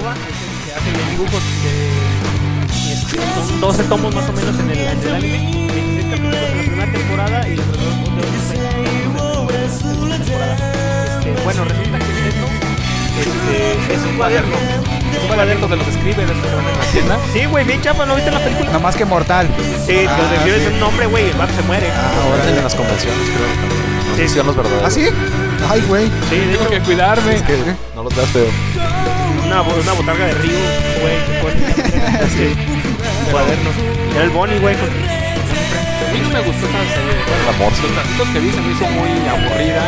[0.01, 2.92] Oba es el que hace los dibujos de...
[2.92, 3.16] este,
[3.47, 6.62] son 12 tomos más o menos en el, en el anime, 26 capítulos en la
[6.64, 10.16] primera temporada y alrededor de unos 20 capítulos en la segunda.
[10.16, 12.62] Este, bueno, resulta que Death Note
[13.20, 14.57] este, es un cuaderno.
[15.22, 17.18] Un cuaderno de los escribe de en la tienda.
[17.33, 18.70] Sí, güey, bien chapa, ¿no viste la película?
[18.72, 19.46] No más que mortal.
[19.87, 20.72] Sí, Ah, lo debió sí.
[20.75, 21.88] un nombre, güey, el vato se muere.
[21.94, 24.16] Ah, Ahora en las convenciones, creo.
[24.16, 24.29] Sí.
[24.29, 24.85] si son los verdaderos.
[24.87, 25.09] ¿Ah, sí?
[25.70, 26.07] Ay, güey.
[26.07, 27.35] Sí, Tengo hecho, que cuidarme.
[27.35, 27.57] Es que
[27.94, 28.46] no los veas feo.
[29.46, 30.59] una, una botarga de río,
[31.01, 31.16] güey,
[32.37, 32.55] sí,
[33.27, 33.70] un cuaderno.
[34.14, 34.75] Era el Bonnie, güey.
[34.77, 37.22] con- A mí no me gustó esa serie.
[37.27, 37.83] Bueno, La morsa.
[38.18, 39.83] los que vi se me hizo muy aburrida.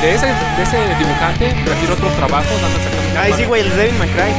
[0.00, 2.52] De ese, de ese dibujante, prefiero otros trabajos.
[2.52, 4.32] anda sacando- Ay, sí, güey, el Devil May Cry.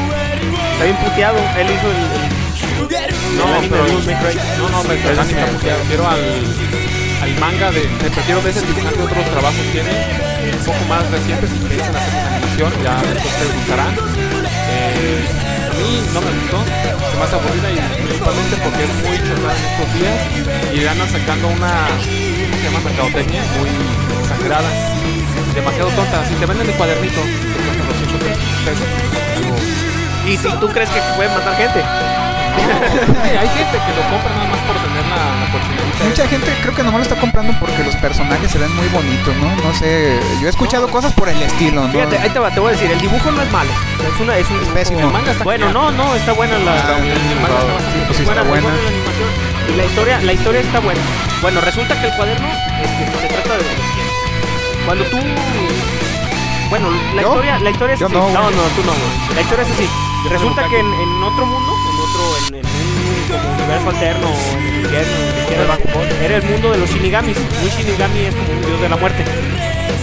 [0.73, 1.37] Está bien puteado.
[1.57, 1.97] Él hizo el.
[1.97, 4.35] el- No, el anime pero, de Devil May Cry.
[4.59, 5.79] no, no, me Pero sí está puteado.
[5.79, 6.23] prefiero al,
[7.23, 7.81] al manga de.
[8.03, 9.91] Me prefiero de ese dibujante otros trabajos tiene.
[10.47, 13.93] Un poco más recientes, si piensan hacer una animación, ya les gustarán.
[14.69, 15.25] Eh,
[15.67, 19.57] a mí no me gustó, se me hace aburrida y principalmente porque es muy chorrada
[19.59, 20.17] en estos días
[20.73, 22.79] y le andan sacando una, ¿cómo se llama?
[22.85, 23.69] Mercadotecnia muy
[24.23, 24.69] exagerada,
[25.57, 26.25] demasiado tonta.
[26.25, 28.21] Si te venden el cuadernito, que cuesta 200
[28.65, 28.87] pesos,
[30.27, 31.81] Y si tú crees que puede matar gente.
[32.57, 35.15] Hey, hay gente que lo compra nada más por tener la,
[35.45, 36.03] la cochinadita.
[36.09, 39.35] Mucha gente creo que nomás lo está comprando porque los personajes se ven muy bonitos,
[39.37, 39.55] ¿no?
[39.63, 40.19] No sé.
[40.41, 41.91] Yo he escuchado cosas por el estilo, ¿no?
[41.93, 43.69] Fíjate, ahí te, va, te voy a decir, el dibujo no es malo.
[44.01, 44.99] Es una, es un dibujo- pésimo.
[45.01, 48.05] El manga está Bueno, no, no, está buena la, Ah, el- el manga está bastante
[48.07, 48.69] pues sí está buena, buena.
[48.81, 49.29] la animación
[49.69, 51.01] y la historia, la historia está buena.
[51.41, 52.47] Bueno, resulta que el cuaderno
[52.81, 54.16] este, se trata de.
[54.87, 55.17] Cuando tú
[56.69, 57.27] bueno, la ¿Yo?
[57.27, 58.13] historia, la historia es así.
[58.13, 59.35] no, no, no, tú no, güey.
[59.35, 59.89] La historia es así.
[60.29, 64.67] Resulta que en, en otro mundo, en otro, en, en un como universo alterno, en
[64.67, 65.15] el infierno,
[66.23, 67.35] era el mundo de los shinigamis.
[67.37, 69.25] Un shinigami es como un dios de la muerte.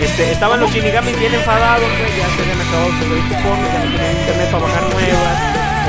[0.01, 3.91] Este, estaban los shinigamis bien enfadados, güey, ya se habían acabado sus cupones, ya no
[3.91, 5.37] tenían internet para bajar nuevas.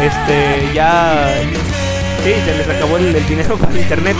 [0.07, 1.33] Este, ya
[2.23, 4.15] sí, se les acabó el, el dinero para el internet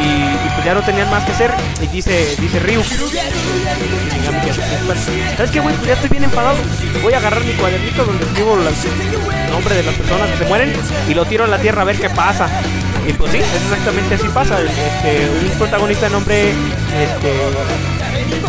[0.00, 1.50] y, y pues ya no tenían más que hacer.
[1.82, 5.74] Y dice, dice Ryu, Shinigami que es expert, ¿sabes qué, güey?
[5.76, 6.56] Pues ya estoy bien enfadado.
[7.02, 10.44] Voy a agarrar mi cuadernito donde escribo las- el nombre de las personas que se
[10.46, 10.72] mueren
[11.08, 12.48] y lo tiro a la tierra a ver qué pasa.
[13.08, 14.58] Y pues sí, es exactamente así pasa.
[14.60, 17.32] Este, un protagonista de nombre este,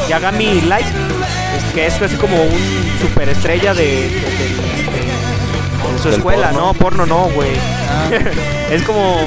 [0.09, 6.09] Yagami Light, es- que es así como un superestrella de, de- de- de- de su
[6.09, 6.65] escuela, porno.
[6.67, 7.51] no, porno no, güey.
[7.89, 8.09] Ah,
[8.71, 9.17] es como,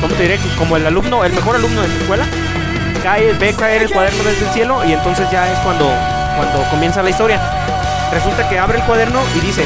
[0.00, 0.38] ¿cómo te diré?
[0.58, 2.26] Como el alumno, el mejor alumno de su escuela,
[3.02, 5.90] cae, ve caer el cuaderno desde el cielo y entonces ya es cuando,
[6.36, 7.40] cuando comienza la historia.
[8.12, 9.64] Resulta que abre el cuaderno y dice,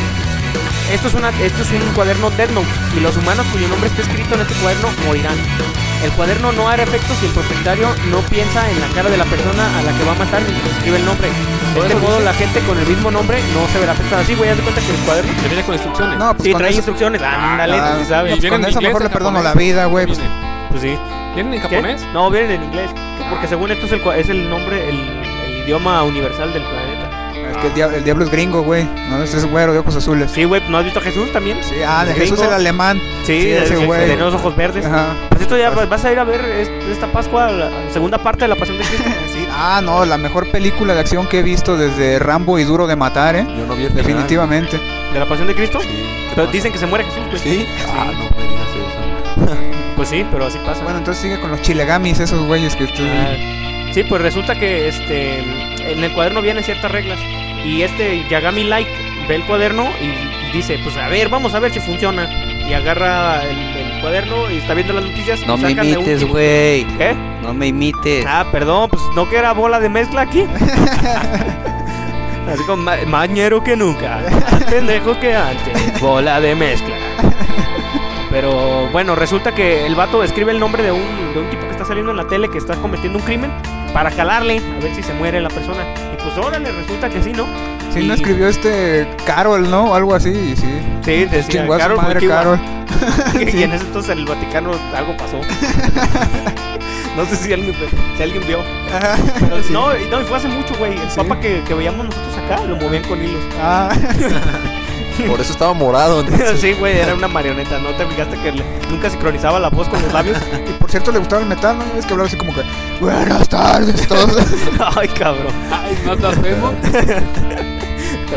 [0.92, 4.02] esto es, una, esto es un cuaderno Death Note y los humanos cuyo nombre esté
[4.02, 5.36] escrito en este cuaderno morirán.
[6.02, 9.24] El cuaderno no hará efecto si el propietario no piensa en la cara de la
[9.24, 11.28] persona a la que va a matar y escribe el nombre.
[11.82, 14.22] De este modo la gente con el mismo nombre no se verá afectada.
[14.22, 16.18] Así, güey, haz de cuenta que el cuaderno Te viene con instrucciones.
[16.18, 17.22] no, pues Sí, trae eso- instrucciones.
[17.22, 18.30] Ándale, Ah, tú sabes.
[18.30, 20.06] no, pues ¿Vienen con eso mejor le perdono la vida, güey.
[20.06, 20.20] pues.
[20.70, 20.98] Pues sí.
[21.34, 21.68] ¿Vienen en ¿Qué?
[21.68, 22.02] japonés?
[22.12, 22.90] No, vienen en inglés.
[23.30, 24.96] Porque según esto es el, es el nombre, el,
[25.46, 27.07] el idioma universal del planeta.
[27.60, 28.84] Que el diablo, el diablo es gringo, güey.
[29.08, 30.30] No, ese es güero de ojos azules.
[30.30, 31.58] Sí, güey, ¿no has visto a Jesús también?
[31.64, 32.14] Sí, ah, de.
[32.14, 33.00] Jesús el alemán.
[33.24, 34.06] Sí, ese ese güey.
[34.06, 34.84] Tiene los ojos verdes.
[34.86, 35.14] Ajá.
[35.30, 38.48] Pues esto ya vas a ir a ver es- esta Pascua, la segunda parte de
[38.48, 39.04] la Pasión de Cristo.
[39.32, 42.86] Sí, ah, no, la mejor película de acción que he visto desde Rambo y Duro
[42.86, 43.46] de Matar, ¿eh?
[43.56, 44.04] Yo no vi el final.
[44.06, 44.78] Definitivamente.
[45.12, 45.80] ¿De la Pasión de Cristo?
[45.80, 46.52] Sí, ¿qué Pero pasa?
[46.52, 47.38] dicen que se muere Jesús, güey.
[47.38, 47.66] ¿Sí?
[47.88, 48.68] Ah, no me digas
[49.46, 49.56] eso.
[49.96, 50.84] Pues sí, pero así pasa.
[50.84, 53.02] Bueno, entonces sigue con los chilegamis, esos güeyes que tú...
[53.02, 53.34] Ah,
[53.92, 55.40] sí, pues resulta que este
[55.90, 57.18] en el cuaderno vienen ciertas reglas
[57.64, 58.88] y este Yagami Light
[59.28, 62.26] ve el cuaderno y, dice, pues a ver, vamos a ver si funciona.
[62.68, 65.40] Y agarra el, el cuaderno y está viendo las noticias.
[65.46, 66.84] No me un imites, güey.
[66.98, 67.14] ¿Qué?
[67.42, 68.24] No me imites.
[68.28, 70.44] Ah, perdón, pues no que era bola de mezcla aquí.
[72.52, 76.94] Así como ma- más ñero que nunca, más pendejo que antes, bola de mezcla.
[78.30, 81.72] Pero bueno, resulta que el vato escribe el nombre de un, de un tipo que
[81.72, 83.50] está saliendo en la tele que está cometiendo un crimen
[83.92, 85.82] para calarle, a ver si se muere la persona.
[86.14, 87.46] Y pues órale, resulta que sí, ¿no?
[87.92, 89.90] Sí, Y- no escribió este Carol, ¿no?
[89.90, 90.66] O algo así, y sí.
[91.04, 92.26] Sí, decía Chingó Carol madre.
[92.26, 92.60] Carol.
[93.34, 95.40] y en ese entonces en el Vaticano algo pasó.
[97.16, 97.74] no sé si alguien,
[98.16, 98.60] si alguien vio.
[98.94, 99.72] Ajá, Pero sí.
[99.72, 100.92] No, y- no, y fue hace mucho, güey.
[100.92, 101.16] El Sí.
[101.16, 103.42] papa que, que veíamos nosotros acá lo movían con hilos.
[103.60, 103.90] Ah,
[105.28, 106.20] Por eso estaba morado.
[106.20, 106.60] entonces.
[106.60, 107.78] sí, güey, era una marioneta.
[107.80, 110.38] ¿No te fijaste que le- nunca sincronizaba la voz con los labios?
[110.68, 111.84] y por cierto, le gustaba el metal, ¿no?
[111.98, 112.62] Es que hablaba así como que,
[113.00, 114.36] buenas tardes, todos.
[114.96, 115.52] Ay, cabrón.
[115.70, 116.16] Ay, no.
[116.42, 116.78] Pero bueno.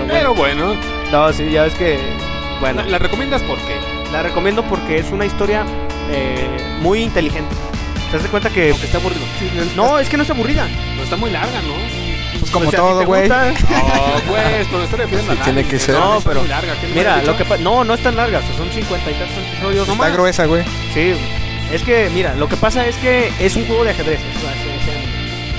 [0.07, 0.75] Pero bueno,
[1.11, 1.99] No, sí, ya ves que.
[2.59, 3.75] Bueno, ¿la, la recomiendas por qué?
[4.11, 5.63] la recomiendo porque es una historia
[6.09, 7.55] eh, muy inteligente.
[8.11, 8.71] ¿Te das cuenta que.?
[8.71, 9.21] Está aburrido.
[9.75, 10.67] No, es que no es aburrida.
[10.97, 11.73] No está muy larga, ¿no?
[12.39, 13.21] Pues como O sea, si todo, te güey.
[13.21, 15.95] gusta- Oh, pues, pero a tiene que ser.
[15.95, 16.73] No, pero- muy larga.
[16.81, 18.39] ¿qué le Mira, lo que pa- No, no es tan larga.
[18.39, 19.81] o sea, son 50 y tantos episodios.
[19.81, 20.13] Está nomás.
[20.13, 20.63] gruesa, güey.
[20.93, 21.13] Sí,
[21.71, 24.19] es que, mira, lo que pasa es que es un juego de ajedrez.
[24.19, 24.41] es- es-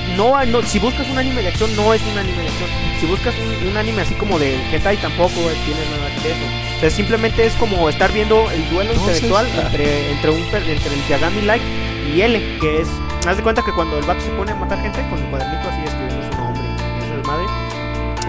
[0.09, 2.47] es- no, hay- no, si buscas un anime de acción, no es un anime de
[2.49, 2.69] acción.
[2.99, 5.31] Si buscas un, un anime así como de hentai, tampoco
[5.65, 6.77] tiene nada de eso.
[6.77, 10.93] O sea, simplemente es como estar viendo el duelo Entonces, intelectual entre, entre, un, entre
[10.93, 11.63] el Yagami Light
[12.13, 12.87] y L, que es...
[13.25, 15.69] Haz de cuenta que cuando el vato se pone a matar gente con el cuadernito
[15.69, 17.45] así escribiendo su nombre y esa desmadre,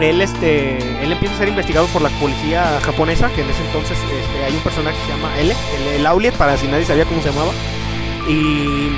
[0.00, 3.96] él, este, él empieza a ser investigado por la policía japonesa, que en ese entonces
[3.98, 7.04] este, hay un personaje que se llama L, el, el Auliet, para si nadie sabía
[7.04, 7.52] cómo se llamaba.
[8.28, 8.90] Y...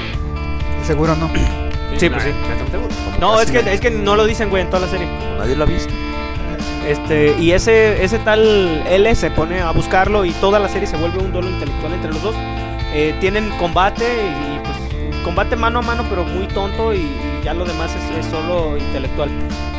[0.85, 1.29] Seguro no.
[1.97, 2.31] Sí, pues sí.
[3.21, 5.07] No, es que, es que no lo dicen, güey, en toda la serie.
[5.39, 5.93] Nadie lo ha visto.
[6.87, 10.97] Este, y ese, ese tal L se pone a buscarlo y toda la serie se
[10.97, 12.37] vuelve un duelo intelectual entre los dos.
[12.95, 14.77] Eh, tienen combate y, pues
[15.27, 18.77] combate mano a mano pero muy tonto y, y ya lo demás es, es solo
[18.79, 19.29] intelectual.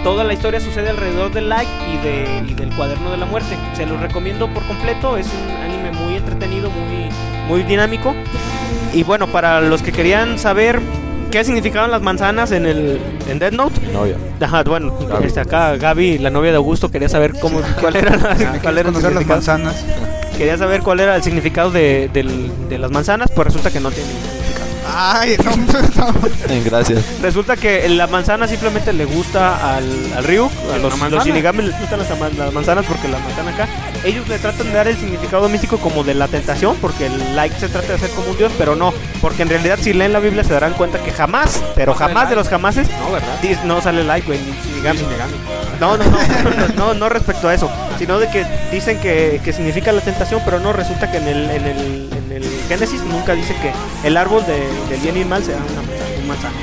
[0.03, 3.55] Toda la historia sucede alrededor del like y, de, y del cuaderno de la muerte.
[3.73, 7.09] Se los recomiendo por completo, es un anime muy entretenido, muy,
[7.47, 8.13] muy dinámico.
[8.93, 10.79] Y bueno, para los que querían saber
[11.31, 14.15] qué significaban las manzanas en el en Dead Note, novia.
[14.41, 15.25] Ajá, bueno, Gaby.
[15.27, 18.91] este, acá Gaby, la novia de Augusto, quería saber cómo, cuál era, la- cuál era
[18.91, 19.25] las significado.
[19.25, 19.85] manzanas.
[20.37, 23.89] Quería saber cuál era el significado de, del- de las manzanas, pues resulta que no
[23.91, 24.09] tiene.
[24.95, 25.51] Ay, no,
[25.95, 26.13] no.
[26.65, 27.03] Gracias.
[27.21, 31.15] Resulta que la manzana simplemente le gusta al, al Ryuk, a ¿Es los, manzana?
[31.17, 33.67] los Shinigami les gustan las, manzanas porque las manzanas acá.
[34.03, 37.59] Ellos le tratan de dar el significado místico como de la tentación, porque el like
[37.59, 40.19] se trata de hacer como un dios, pero no, porque en realidad si leen la
[40.19, 43.39] Biblia se darán cuenta que jamás, pero No jamás de los jamases, No, ¿verdad?
[43.41, 44.99] dis- no sale like, güey, ni Shinigami.
[44.99, 45.33] Shinigami.
[45.79, 47.69] No, no, no, no, no, no respecto a eso,
[47.99, 51.49] sino de que dicen que, que significa la tentación, pero no resulta que en el,
[51.51, 53.71] en el, el Génesis nunca dice que
[54.07, 55.81] el árbol de, del bien y el mal sea una
[56.21, 56.55] un manzano.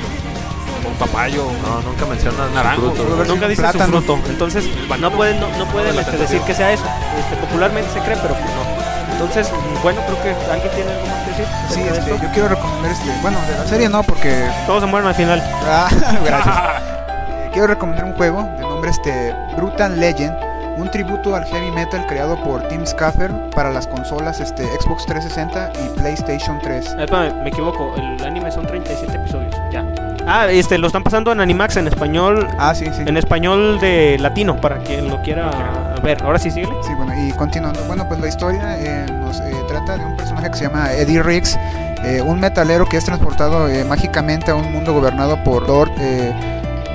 [0.87, 1.45] Un papayo.
[1.63, 2.89] No, nunca mencionan Naranjo.
[2.89, 3.25] su fruto.
[3.25, 3.85] Nunca un dice plátano.
[3.85, 4.65] su fruto, entonces
[4.99, 6.85] no pueden, no, no pueden la este, decir que sea eso.
[7.19, 9.13] Este, popularmente se cree, pero pues no.
[9.13, 9.49] Entonces,
[9.81, 11.45] bueno, creo que alguien tiene algo más que decir.
[11.69, 13.09] Sí, de este, yo quiero recomendar este.
[13.21, 14.49] Bueno, de la serie no, porque.
[14.67, 15.41] Todos se mueren al final.
[15.65, 15.89] Ah,
[16.25, 16.55] gracias.
[17.27, 20.35] Eh, quiero recomendar un juego de nombre este Brutal Legend,
[20.77, 25.71] un tributo al heavy metal creado por Tim Schafer para las consolas este, Xbox 360
[25.85, 26.85] y PlayStation 3.
[26.85, 29.85] Eh, espérame, me equivoco, el anime son 37 episodios, ya.
[30.27, 33.03] Ah, este, lo están pasando en Animax en español, Ah, sí, sí.
[33.05, 36.21] en español de latino, para quien lo quiera ver.
[36.23, 36.73] Ahora sí, síguele.
[36.81, 37.79] Sí, bueno, y continuando.
[37.85, 41.21] Bueno, pues la historia eh, nos eh, trata de un personaje que se llama Eddie
[41.21, 41.57] Riggs,
[42.03, 46.33] eh, un metalero que es transportado eh, mágicamente a un mundo gobernado por Lord eh,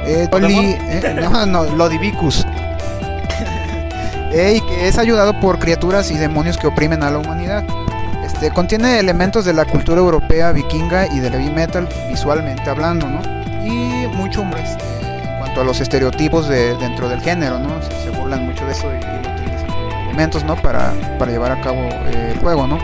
[0.06, 2.44] eh, Dolly- eh, no, no, Lodivicus.
[4.30, 7.64] Y que es ayudado por criaturas y demonios que oprimen a la humanidad.
[8.24, 13.20] Este, contiene elementos de la cultura europea vikinga y del heavy metal visualmente hablando, ¿no?
[13.66, 17.82] Y mucho este, en cuanto a los estereotipos de, dentro del género, ¿no?
[17.82, 19.70] Se, burlan mucho de eso y, utilizan
[20.04, 20.56] elementos, ¿no?
[20.56, 22.78] Para, para llevar a cabo eh, el juego, ¿no?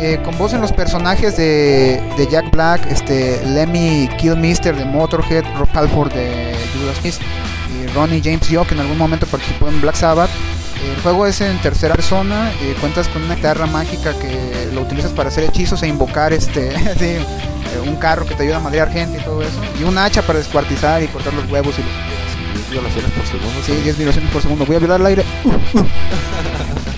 [0.00, 5.44] Eh, con voz en los personajes de, de Jack Black, este, Lemmy Killmister de Motorhead,
[5.56, 7.22] Rob Halford de Judas Priest
[7.70, 10.30] y Ronnie James Dio que en algún momento participó en Black Sabbath.
[10.82, 15.12] El juego es en tercera persona, eh, cuentas con una guitarra mágica que lo utilizas
[15.12, 17.24] para hacer hechizos e invocar este sí, eh,
[17.86, 20.38] un carro que te ayuda a madrear gente y todo eso, y un hacha para
[20.38, 21.88] descuartizar y cortar los huevos y lo
[22.52, 23.62] Diez violaciones por segundo.
[23.64, 24.66] Sí, 10 vibraciones por segundo.
[24.66, 25.24] Voy a violar el aire.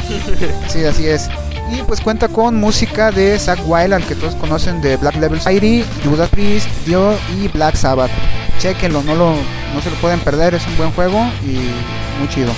[0.68, 1.28] sí, así es.
[1.72, 5.40] Y pues cuenta con música de Zack Wild, al que todos conocen de Black Level
[5.40, 8.10] Society, Judas Priest, Dio y Black Sabbath.
[8.58, 11.54] Chequenlo, no, lo, no se lo pueden perder, es un buen juego y
[12.18, 12.52] muy chido.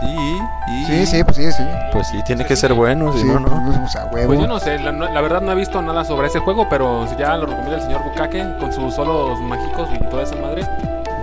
[0.00, 0.38] Sí.
[0.68, 1.62] Y Sí, sí, pues sí, sí.
[1.92, 3.48] Pues sí, tiene que ser bueno, si Sí, no, no.
[3.66, 4.28] pues, o sea, huevo.
[4.28, 7.16] Pues yo no sé, la, verdad no he visto nada sobre ese juego, pero si
[7.16, 10.66] ya lo recomienda el señor Bukake con sus solos mágicos y toda esa madre,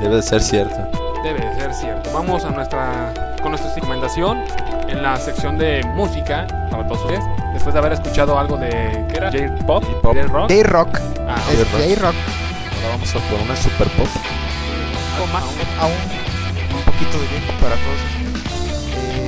[0.02, 0.76] Debe de ser cierto.
[1.24, 2.10] debe de ser cierto.
[2.14, 4.44] Vamos a nuestra con nuestra recomendación
[4.88, 7.24] en la sección de música para todos ustedes.
[7.54, 9.32] Después de haber escuchado algo de ¿qué era?
[9.32, 10.14] J-pop, J-pop.
[10.16, 10.52] J-rock.
[10.52, 11.00] J-Rock.
[11.28, 11.90] Ah, Es J-Rock.
[11.90, 12.16] J-Rock.
[12.76, 14.08] Ahora vamos a por una super pop.
[15.16, 15.44] algo más.
[15.82, 15.94] Aún
[16.78, 18.17] un poquito de J-Pop para todos.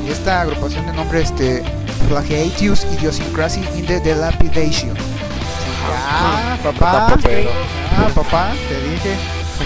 [0.10, 1.64] Esta agrupación de nombre este
[2.08, 4.94] Flagellatius Idiosincrasy in the Dilapidation.
[5.92, 7.16] Ah, papá.
[7.98, 9.16] Ah, papá, te dije.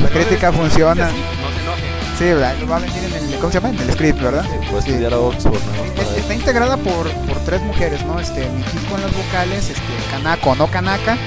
[0.01, 1.05] La crítica funciona.
[1.05, 2.53] No se enojen.
[2.59, 3.69] Sí, va a venir en el, ¿cómo se llama?
[3.69, 4.45] En el script, ¿verdad?
[4.45, 4.75] Sí.
[4.77, 6.01] estudiar a Oxford, ¿no?
[6.01, 8.19] Es- Está integrada por, por tres mujeres, ¿no?
[8.19, 11.17] Este, Mikiko en las vocales, este, Kanako, no Kanaka,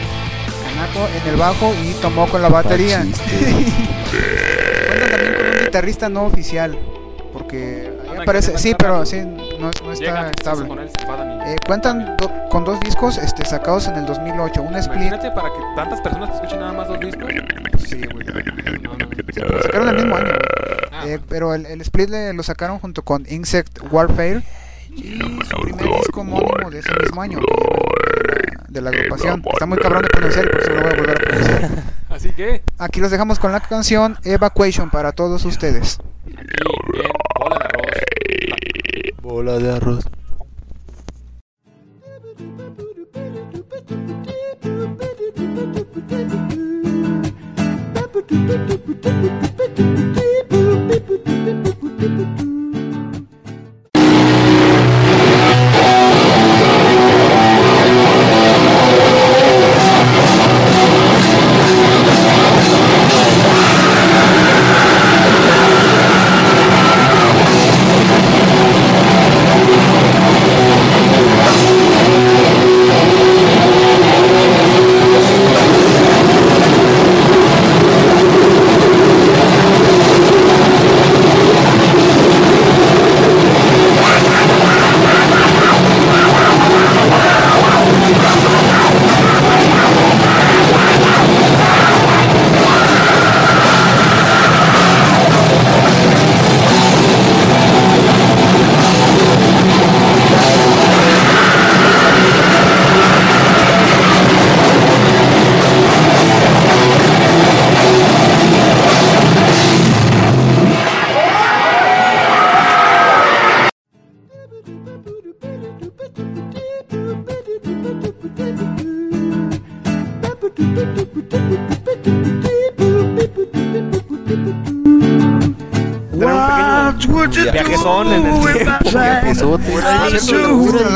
[0.64, 2.98] Kanako en el bajo y Tomoko en la batería.
[4.88, 6.78] Cuentan también con un guitarrista no oficial,
[7.32, 7.92] porque
[8.32, 9.20] que sí, pero sí,
[9.58, 10.68] no, está estable.
[10.68, 14.06] con él, se enfadan y- Eh, cuentan do- con dos discos este, sacados en el
[14.06, 17.24] 2008, un split, Imagínate para que tantas personas te escuchen nada más dos discos.
[17.86, 18.26] sí, güey,
[18.82, 19.54] No, no, no.
[19.54, 20.38] lo sacaron el mismo año, güey.
[20.92, 24.42] Ah, Eh, pero el, el split le- lo sacaron junto con Insect Warfare
[24.90, 29.42] y su primer disco homónimo de ese mismo año de, la, de la agrupación.
[29.52, 31.70] Está muy cabrón de pronunciar y por eso lo voy a volver a pronunciar.
[32.08, 35.98] Así que, Aquí los dejamos con la canción Evacuation para todos ustedes.
[36.24, 37.10] de arroz.
[39.26, 40.04] Bola de arroz.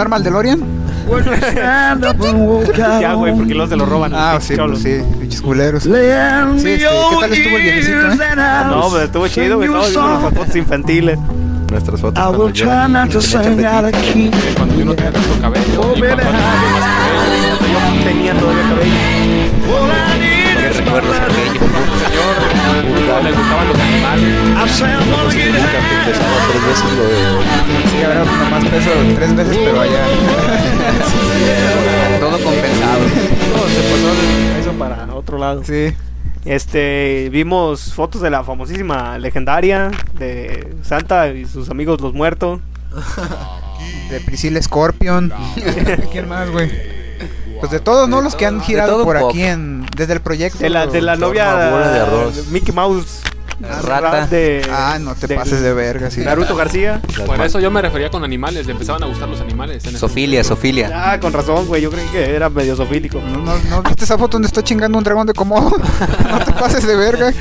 [0.01, 0.61] Alarma al DeLorean?
[3.01, 4.13] Ya, güey, porque los se lo roban.
[4.15, 5.83] Ah, sí, pues sí, pinches culeros.
[5.83, 8.17] Sí, este, ¿qué tal estuvo el viejecito, eh?
[8.37, 9.69] No, pero estuvo chido, güey.
[9.69, 11.19] Nuestras fotos infantiles.
[11.71, 12.67] Nuestras fotos I cuando will yo
[14.57, 15.95] cuando no tenía tanto cabello.
[15.97, 16.21] más
[17.21, 17.59] cabello.
[17.73, 20.10] Yo tenía todavía cabello.
[20.91, 21.63] ¿Qué recuerdos aquellos?
[23.07, 24.27] No le gustaban los animales.
[26.05, 27.15] Pesaba tres veces lo de...
[27.91, 30.05] Sí, ahora nomás peso tres veces, pero allá.
[32.21, 32.99] Todo compensado.
[33.01, 33.07] No,
[33.69, 35.63] se pasó de eso para otro lado.
[35.63, 35.95] Sí.
[36.45, 42.59] Este, vimos fotos de la famosísima legendaria de Santa y sus amigos los muertos.
[44.11, 45.33] De Priscilla Scorpion.
[46.11, 46.69] ¿Quién más, güey?
[47.61, 48.23] Pues de todos, ¿no?
[48.23, 49.70] Los que han girado todo por aquí en.
[50.01, 50.59] Desde el proyecto.
[50.59, 52.47] De la, de la novia bola de arroz.
[52.49, 53.21] Mickey Mouse.
[53.83, 54.27] Rata.
[54.27, 56.21] De, Ah, no te de pases de verga, sí.
[56.23, 57.03] Naruto García.
[57.27, 58.65] Por ma- eso yo me refería con animales.
[58.65, 59.83] Le empezaban a gustar los animales.
[59.99, 60.91] Sofilia, Sofilia.
[60.95, 61.83] Ah, con razón, güey.
[61.83, 63.21] Yo creí que era medio sofílico.
[63.21, 65.77] No, no, no, ¿viste esa foto donde está chingando un dragón de Komodo?
[66.31, 67.35] no te pases de verga.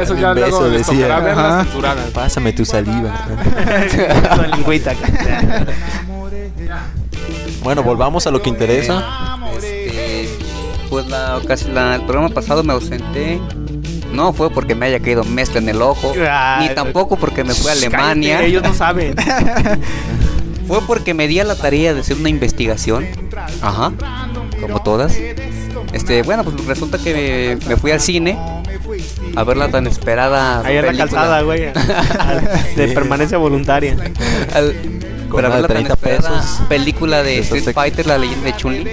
[0.00, 1.18] Eso ya beso, luego decía.
[1.18, 1.66] verlas.
[2.14, 3.12] Pásame tu saliva.
[4.54, 4.94] Lingüita.
[7.64, 9.36] bueno, volvamos a lo que interesa.
[10.90, 13.40] Pues la, casi la, el programa pasado me ausenté.
[14.12, 17.52] No fue porque me haya caído mezcla en el ojo, Ah, ni tampoco porque me
[17.52, 18.42] fui a Cállate, Alemania.
[18.42, 19.14] ellos no saben.
[20.66, 23.06] Fue porque me di a la tarea de hacer una investigación.
[23.62, 23.90] Ajá.
[24.60, 25.16] Como todas.
[25.94, 28.38] Este, bueno, pues resulta que me, me fui al cine
[29.34, 31.10] a ver la tan esperada Ahí en la película.
[31.10, 31.60] calzada, güey.
[32.76, 33.96] De permanencia voluntaria.
[34.54, 34.74] Al-
[35.30, 36.60] Con para ver la tan 30 esperada pesos.
[36.68, 38.90] película de Street Fighter, la leyenda de Chun-Li.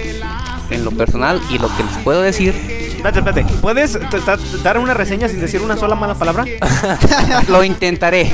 [0.70, 2.54] En lo personal, y lo que les puedo decir
[2.96, 3.60] Espérate, espérate.
[3.60, 3.98] ¿Puedes
[4.64, 6.44] dar una reseña sin decir una sola mala palabra?
[7.48, 8.32] Lo intentaré.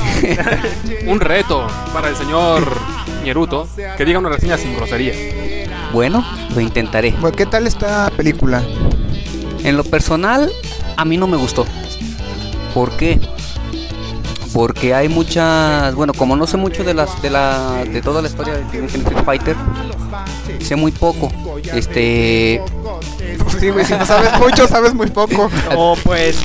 [1.07, 2.65] Un reto para el señor
[3.23, 3.67] Ñeruto
[3.97, 5.13] que diga una reseña sin grosería.
[5.91, 6.25] bueno,
[6.55, 7.11] lo intentaré.
[7.11, 8.63] Bueno, ¿Qué tal esta película?
[9.63, 10.51] En lo personal,
[10.97, 11.65] a mí no me gustó.
[12.73, 13.19] ¿Por qué?
[14.53, 18.27] Porque hay muchas, bueno, como no sé mucho de las de la de toda la
[18.27, 19.55] historia de Street Fighter,
[20.61, 21.31] sé muy poco.
[21.73, 22.61] Este,
[23.59, 25.49] Sí, güey, si no sabes mucho, sabes muy poco.
[25.75, 26.37] O pues,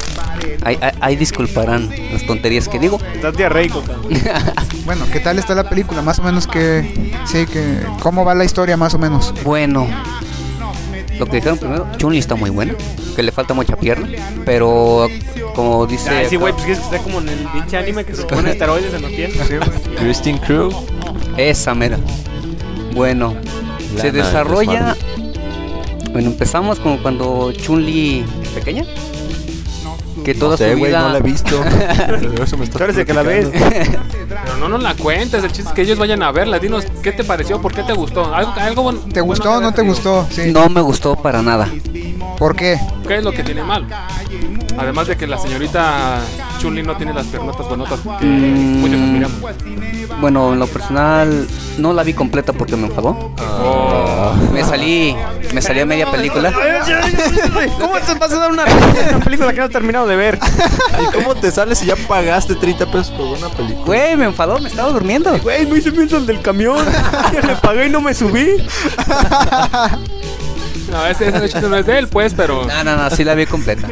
[0.64, 2.98] ahí, ahí- ahí disculparán las tonterías que digo.
[3.14, 4.06] estás diarreico, cabrón.
[4.84, 6.00] Bueno, ¿qué tal está la película?
[6.00, 7.10] Más o menos que...
[7.26, 7.80] Sí, que...
[8.02, 9.34] ¿Cómo va la historia más o menos?
[9.42, 9.88] Bueno,
[11.18, 12.74] lo que dijeron primero, Chun-Li está muy buena,
[13.16, 14.08] que le falta mucha pierna,
[14.44, 15.08] pero
[15.54, 18.14] como dice Ay, sí, güey, pues es que está como en el pinche anime que
[18.14, 19.34] se pone esteroides en los pies.
[19.98, 20.70] Christine Crew.
[21.36, 21.98] Esa mera.
[22.94, 23.34] Bueno,
[24.00, 24.94] se desarrolla.
[26.12, 28.84] Bueno, empezamos como cuando Chun-Li es pequeña.
[30.24, 31.00] Que toda No sé, su güey, vida.
[31.02, 31.62] no la he visto.
[32.08, 33.48] Pero eso me está que la ves.
[33.52, 36.58] Pero no nos la cuentes, el chiste es que ellos vayan a verla.
[36.58, 38.34] Dinos qué te pareció, por qué te gustó.
[38.34, 40.26] Algo, algo bueno- ¿Te gustó o no te gustó?
[40.30, 40.50] Sí.
[40.52, 41.68] no me gustó para nada.
[42.38, 42.78] ¿Por qué?
[43.08, 43.86] ¿Qué es lo que tiene mal?
[44.78, 46.18] Además de que la señorita
[46.60, 48.80] Chun-Li no tiene las piernotas buenotas que Mm.
[48.80, 49.40] muchos admiramos.
[50.20, 51.46] Bueno, en lo personal,
[51.78, 53.32] no la vi completa porque me enfadó.
[53.38, 54.32] Oh.
[54.52, 55.16] Me salí,
[55.54, 56.52] me salí a media película.
[57.80, 58.64] ¿Cómo te vas a dar una
[59.24, 60.38] película que no has terminado de ver?
[61.02, 63.84] ¿Y cómo te sales si ya pagaste 30 pesos por una película?
[63.86, 65.38] Güey, me enfadó, me estaba durmiendo.
[65.38, 66.84] Güey, me hice menso el del camión.
[67.32, 68.56] Ya le pagué y no me subí.
[70.96, 73.34] No, ese, ese chiste no es de él, pues, pero, No, no, no, sí la
[73.34, 73.86] vi completa.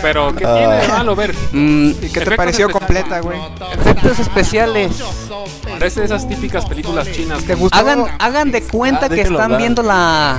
[0.00, 1.34] pero ¿qué tiene de malo ver?
[1.52, 3.04] Mm, ¿Y qué te Efectos pareció especiales.
[3.04, 3.38] completa, güey?
[3.80, 4.92] efectos especiales.
[5.68, 7.44] Parece esas típicas películas chinas.
[7.44, 7.76] ¿Te gustó?
[7.76, 9.58] Hagan, hagan de cuenta Ah, que están hablar.
[9.60, 10.38] viendo la,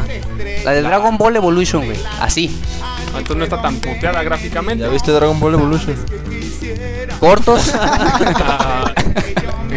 [0.65, 1.99] la de Dragon Ball Evolution, güey.
[2.19, 2.59] Así.
[3.09, 4.83] Entonces no está tan puteada gráficamente.
[4.83, 5.95] ¿Ya viste Dragon Ball Evolution?
[7.19, 7.73] Cortos.
[8.49, 8.93] Ah,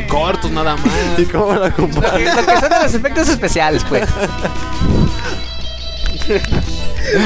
[0.08, 1.18] cortos nada más.
[1.18, 2.12] ¿Y cómo la comparas?
[2.20, 4.08] Lo que son de los efectos especiales, pues.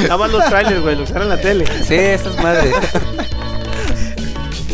[0.03, 1.65] Nada más los trailers, güey, los eran en la tele.
[1.87, 2.75] Sí, esas madres.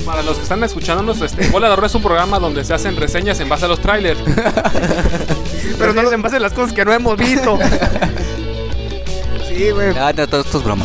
[0.05, 2.97] Para los que están escuchándonos, este, Bola de Oro es un programa donde se hacen
[2.97, 4.19] reseñas en base a los trailers.
[5.79, 7.59] Pero no en base a las cosas que no hemos visto.
[9.49, 9.97] Sí, güey.
[9.97, 10.85] Ah, no, todo esto es broma.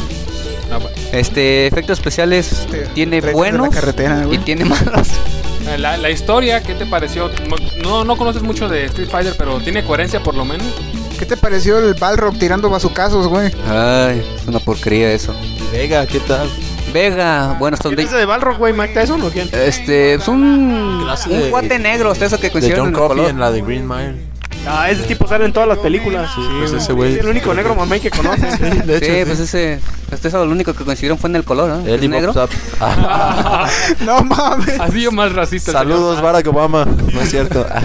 [0.71, 0.95] Ah, bueno.
[1.11, 4.37] Este, efectos especiales Este, tiene Reyes de la buenos carretera, y güey.
[4.39, 5.07] tiene malos.
[5.67, 7.31] Eh, La, la historia, ¿qué te pareció?
[7.83, 10.67] No, no conoces mucho de Street Fighter, pero tiene coherencia por lo menos.
[11.17, 13.51] ¿Qué te pareció el Balrog tirando bazucazos, güey?
[13.67, 15.33] Ay, es una porquería eso.
[15.41, 16.49] ¿Y Vega, ¿qué tal?
[16.93, 18.03] Vega, bueno, hasta ¿Quién donde...
[18.03, 18.73] es ese de Balrog, güey?
[18.73, 19.49] ¿Mike Tyson o quién?
[19.53, 23.29] Este, es un, un cuate negro, hasta eso que coincidieron en el color.
[23.29, 24.15] en la de Green Mile.
[24.67, 26.31] Ah, ese tipo sale en todas las películas.
[26.33, 28.47] Sí, pues ese güey- Es el único negro mamey que conoce.
[28.85, 29.79] De Sí, pues ese,
[30.11, 31.87] este es lo único que coincidieron fue en el color, ¿no?
[31.87, 32.33] Es negro.
[32.79, 33.67] Ah,
[34.01, 34.79] No mames.
[34.79, 35.71] Así yo más racista.
[35.71, 36.85] el Saludos, Barack Obama.
[36.85, 37.65] No es cierto.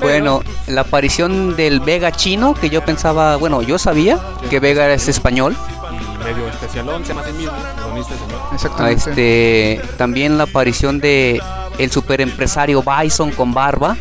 [0.00, 4.18] Bueno, la aparición del Vega chino, que yo pensaba, bueno, yo sabía
[4.50, 5.56] que Vega es español.
[5.92, 7.52] Y medio especialón, se llama así mismo.
[7.56, 8.40] protagonista, señor.
[8.42, 9.10] Ah, Exactamente.
[9.10, 11.40] Este, también la aparición de
[11.78, 13.96] el super empresario Bison con barba,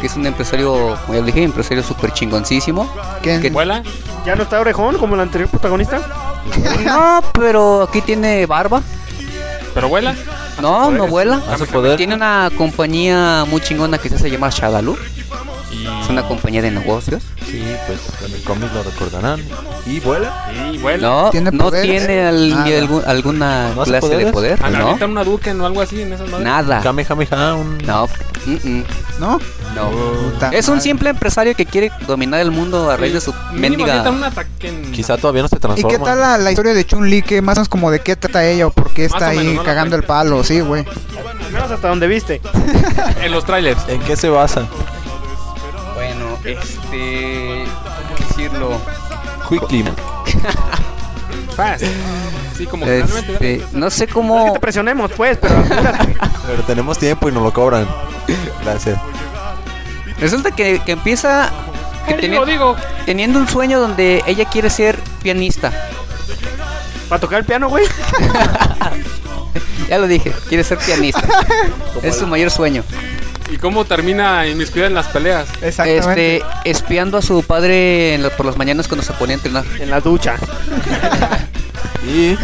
[0.00, 2.90] que es un empresario, como ya lo dije, empresario super chingoncísimo.
[3.22, 3.40] ¿Quién?
[3.42, 3.82] que- ¿Vuela?
[4.24, 6.00] ¿Ya no está orejón como el anterior protagonista?
[6.84, 8.82] No, pero aquí tiene barba.
[9.74, 10.14] ¿Pero vuela?
[10.60, 11.40] No, no vuela.
[11.50, 11.96] A su poder.
[11.96, 14.96] Tiene una compañía muy chingona que se hace llamar Shadaloo.
[15.72, 17.22] Y, Es una compañía de negocios.
[17.46, 17.98] Sí, pues
[18.28, 19.40] en el cómic lo recordarán.
[19.86, 20.50] ¿Y vuela?
[20.72, 21.08] y vuela.
[21.08, 22.64] No, ¿Tiene no tiene al- Nada.
[22.78, 24.58] algún- alguna ¿No hace clase de poder.
[24.62, 26.46] Ah, No, ¿Avientan una Duken o algo así en esas madres?
[26.46, 26.80] nada.
[26.82, 27.78] Kamehameha, un...
[27.78, 28.06] No,
[28.46, 28.84] mm, mm,
[29.18, 29.40] ¿No?
[29.74, 29.90] no.
[30.32, 30.82] Puta Es un madre.
[30.82, 33.90] simple empresario que quiere dominar el mundo a raíz de su mendiga.
[33.92, 35.98] avientan un ataque en- Quizá todavía no se ¿Y transforma.
[35.98, 37.22] qué tal la, la historia de Chun-Li?
[37.22, 39.54] ¿Qué más o menos como de qué trata ella o por qué está ahí menos,
[39.54, 40.44] no la cagando el palo?
[40.44, 40.84] Sí, güey.
[41.46, 42.40] Al menos hasta donde viste.
[43.22, 43.80] en los trailers.
[43.88, 44.66] ¿En qué se basa?
[46.44, 47.64] Este.
[47.64, 48.80] ¿Cómo decirlo?
[49.48, 49.84] Quickly.
[51.56, 51.84] Fast.
[52.56, 53.32] Sí, como que realmente.
[53.32, 54.52] Este, no sé No es que cómo.
[54.52, 56.16] te presionemos, pues, pero apúrate.
[56.46, 57.86] Pero tenemos tiempo y nos lo cobran.
[58.64, 58.98] Gracias.
[60.18, 61.50] Resulta que, que empieza
[62.06, 62.76] que ¿Qué teni- digo, digo?
[63.06, 65.72] teniendo un sueño donde ella quiere ser pianista.
[67.08, 67.84] ¿Para tocar el piano, güey?
[69.88, 71.22] Ya lo dije, quiere ser pianista.
[72.02, 72.82] es su mayor sueño.
[73.50, 75.46] ¿Y cómo termina inmiscuida en las peleas?
[75.60, 76.36] Exactamente.
[76.36, 79.64] Este, espiando a su padre en la- por las mañanas cuando se ponía a entrenar.
[79.78, 80.36] En la ducha.
[82.06, 82.36] Y...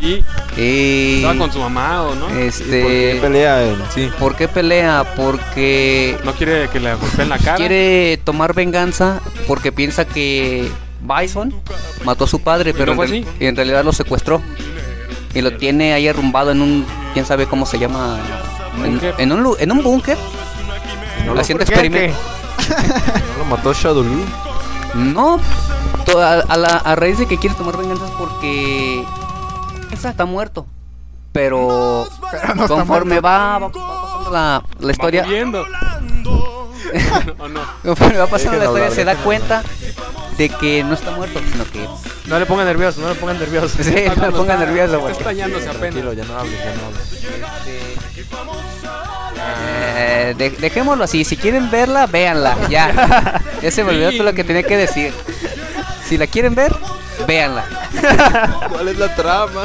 [0.00, 0.24] Y
[0.56, 2.26] Y estaba con su mamá o no.
[2.28, 4.10] ¿Por qué este, pelea en sí?
[4.18, 5.04] ¿por qué pelea?
[5.16, 7.56] Porque No quiere que le golpeen la cara.
[7.56, 10.70] quiere tomar venganza porque piensa que
[11.00, 11.54] Bison
[12.04, 13.44] mató a su padre, pero no en, fue real- así?
[13.44, 14.40] y en realidad lo secuestró.
[15.34, 18.18] Y lo tiene ahí arrumbado en un, quién sabe cómo se llama,
[19.18, 20.16] en, un, en un búnker.
[21.38, 21.74] haciendo ¿Por qué?
[21.74, 22.18] experimentos.
[23.32, 24.24] ¿No lo mató Shadowloo?
[24.94, 25.38] No,
[26.06, 29.04] to- a, la, a raíz de que quiere tomar venganza es porque
[29.92, 30.66] esa está muerto.
[31.32, 32.08] Pero,
[32.56, 35.64] no conforme va, va- va pasando la, la historia, Va muriendo.
[37.38, 37.60] ¿O no?
[37.84, 39.62] conforme va pasando la historia hablar, se da cuenta
[40.38, 41.86] de que no está muerto, sino que
[42.26, 43.76] No le pongan nervioso, no le pongan nervioso.
[43.82, 44.84] sí, no me ponga nervioso.
[44.94, 45.80] Está porque- estallándose apenas.
[45.90, 48.18] Tranquilo, ya no hables, ya no hables.
[49.96, 53.40] Eh, de- dejémoslo así, si quieren verla, véanla, ya.
[53.62, 55.12] Ya se me olvidó todo lo que tenía que decir.
[56.08, 56.72] Si la quieren ver,
[57.26, 57.64] véanla.
[58.70, 59.62] ¿Cuál es la trama?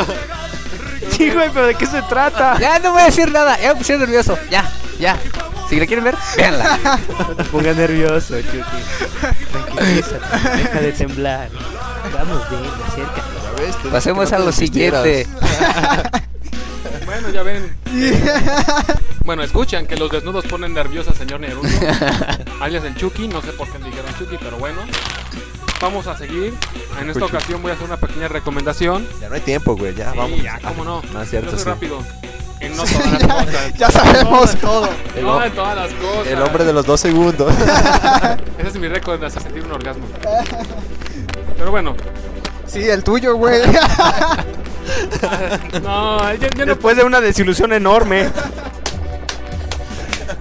[1.11, 2.57] Sí, güey, pero ¿de qué se trata?
[2.59, 4.35] Ya no voy a decir nada, ya me pusieron nervioso.
[4.49, 4.67] Ya,
[4.99, 5.15] ya.
[5.73, 6.79] Si la quieren ver, véanla.
[7.17, 8.61] No te pongas nervioso, Chucky.
[9.51, 11.49] Tranquilízate, deja de temblar.
[12.13, 13.89] Vamos bien, acércate.
[13.89, 15.27] Pasemos a lo siguiente.
[17.05, 17.75] Bueno, ya ven.
[19.23, 21.67] Bueno, escuchan que los desnudos ponen nervioso al señor Neruto.
[22.59, 24.81] alias el Chucky, no sé por qué le dijeron Chucky, pero bueno.
[25.83, 26.53] Vamos a seguir.
[27.01, 29.05] En esta ocasión voy a hacer una pequeña recomendación.
[29.19, 30.41] Ya no hay tiempo, güey, ya Sí, vamos.
[30.41, 31.01] ya, cómo no.
[31.11, 31.69] No es cierto, Yo soy sí.
[31.69, 31.99] rápido.
[32.61, 33.73] En no todas las cosas.
[33.77, 34.89] Ya sabemos todo.
[35.15, 36.27] El, No hom- en todas las cosas.
[36.27, 37.53] el hombre de los dos segundos.
[38.57, 40.05] Ese es mi récord de hacer sentir un orgasmo.
[41.57, 41.95] Pero bueno,
[42.65, 43.61] Sí, el tuyo, güey.
[45.83, 48.29] no, ya no Después de una desilusión enorme.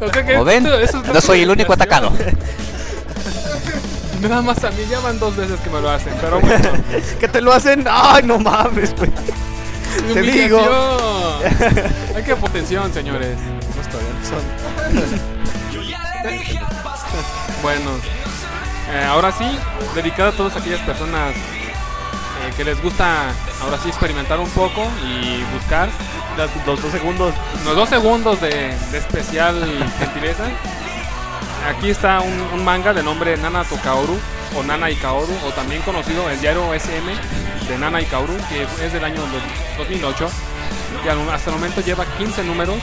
[0.01, 2.13] O sea que Como ven, esto- eso es no soy el único atacado.
[4.29, 6.71] Nada más a mí, ya van dos veces que me lo hacen, pero bueno.
[7.21, 7.85] ¿Que te lo hacen?
[7.91, 9.11] Ay, no mames, güey.
[10.15, 10.61] Te digo.
[12.17, 13.37] Hay que potenciación, señores.
[13.75, 14.43] No estoy, son.
[17.63, 17.91] Bueno,
[18.91, 19.45] eh, ahora sí,
[19.95, 23.29] dedicada a todas aquellas personas eh, que les gusta
[23.63, 25.89] ahora sí experimentar un poco y buscar
[26.67, 27.35] Los dos segundos.
[27.63, 29.55] unos dos segundos de, de especial
[29.99, 30.45] gentileza.
[31.69, 34.19] Aquí está un, manga de nombre Nana Tokaoru
[34.57, 37.13] o Nana Ikaoru o también conocido el diario SM
[37.69, 40.29] de Nana Ikaoru que es del año dos- 2008
[41.03, 42.77] que hasta el momento lleva 15 números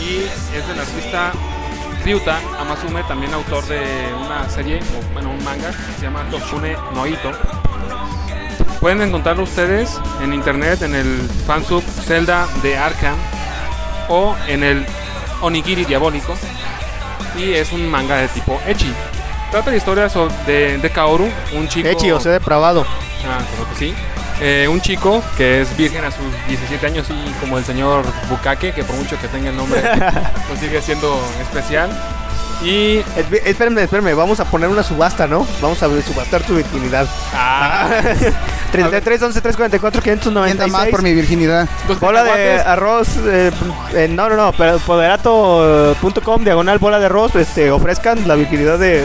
[0.00, 0.24] y
[0.56, 1.32] es del artista
[2.04, 3.80] Ryuta Amasume, también autor de
[4.24, 7.32] una serie, o bueno, un manga que se llama Toshune Noito.
[8.80, 13.16] Pueden encontrarlo ustedes en internet en el fansub Zelda de Arkham
[14.08, 14.86] o en el
[15.42, 16.34] Onigiri Diabólico
[17.38, 18.92] y es un manga de tipo Echi.
[19.50, 20.08] Trata la historia
[20.46, 21.88] de, de Kaoru, un chico...
[21.88, 22.84] Echi, o sea, depravado.
[23.26, 23.94] Ah, creo que sí.
[24.40, 28.72] Eh, un chico que es virgen a sus 17 años y como el señor Bukake,
[28.74, 29.80] que por mucho que tenga el nombre,
[30.48, 31.90] pues sigue siendo especial.
[32.62, 32.98] Y...
[33.16, 35.46] Esp- Espérenme, espérenme, vamos a poner una subasta, ¿no?
[35.62, 37.08] Vamos a subastar tu virginidad.
[37.32, 37.88] Ah,
[38.72, 40.90] 33, 11, 344, Mienta más 596.
[40.90, 41.68] por mi virginidad.
[42.00, 42.66] Bola de cacahuates.
[42.66, 43.50] arroz, eh,
[43.94, 49.04] eh, no, no, no, pero poderato.com, diagonal bola de arroz, este, ofrezcan la virginidad de,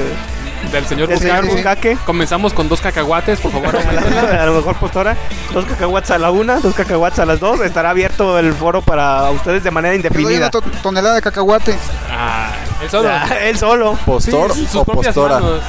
[0.72, 1.10] del señor
[1.46, 1.98] Bukake.
[2.06, 3.76] Comenzamos con dos cacahuates, por favor.
[4.40, 5.16] a lo mejor postora,
[5.54, 9.30] dos cacahuates a la una, dos cacahuates a las dos, estará abierto el foro para
[9.32, 10.38] ustedes de manera indefinida.
[10.38, 11.76] una to- tonelada de cacahuate.
[12.12, 12.52] Ah,
[12.82, 13.10] él solo.
[13.10, 15.36] Ah, él solo, ¿Postor Sí, sus o postora?
[15.40, 15.62] manos.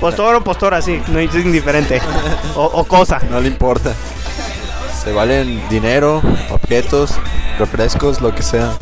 [0.00, 2.00] Postor o postora, sí, no es indiferente,
[2.54, 3.20] o, o cosa.
[3.30, 3.92] No le importa.
[5.02, 7.14] Se valen dinero, objetos,
[7.58, 8.72] refrescos, lo que sea.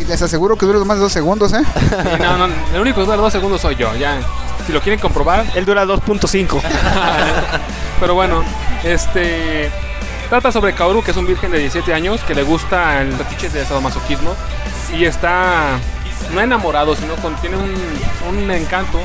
[0.00, 1.62] Y les aseguro que dura más de dos segundos, ¿eh?
[1.62, 4.18] Sí, no, no, el único que dura dos segundos soy yo, ya.
[4.66, 5.44] Si lo quieren comprobar.
[5.54, 6.60] Él dura 2.5.
[8.00, 8.42] Pero bueno,
[8.82, 9.70] este.
[10.28, 13.50] Trata sobre Kaoru, que es un virgen de 17 años que le gusta el fetiche
[13.50, 14.34] de sadomasoquismo
[14.96, 15.78] y está
[16.32, 17.74] no enamorado, sino con, tiene un,
[18.28, 18.98] un encanto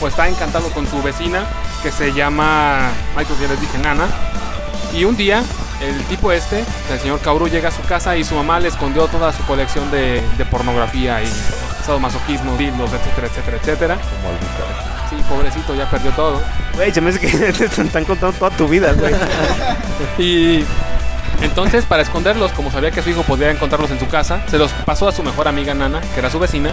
[0.00, 1.44] o está encantado con su vecina
[1.82, 4.06] que se llama, ay, creo que ya les dije, Nana.
[4.92, 5.42] Y un día,
[5.80, 9.06] el tipo este, el señor Kaoru, llega a su casa y su mamá le escondió
[9.08, 11.26] toda su colección de, de pornografía y
[11.84, 13.94] sadomasoquismo, dildos, etcétera, etcétera, etcétera.
[13.96, 15.10] Como.
[15.10, 16.40] Sí, pobrecito, ya perdió todo.
[16.74, 19.14] Güey, se me hace que te están contando toda tu vida, güey.
[20.18, 20.64] Y
[21.42, 24.70] entonces, para esconderlos, como sabía que su hijo podría encontrarlos en su casa, se los
[24.72, 26.72] pasó a su mejor amiga Nana, que era su vecina.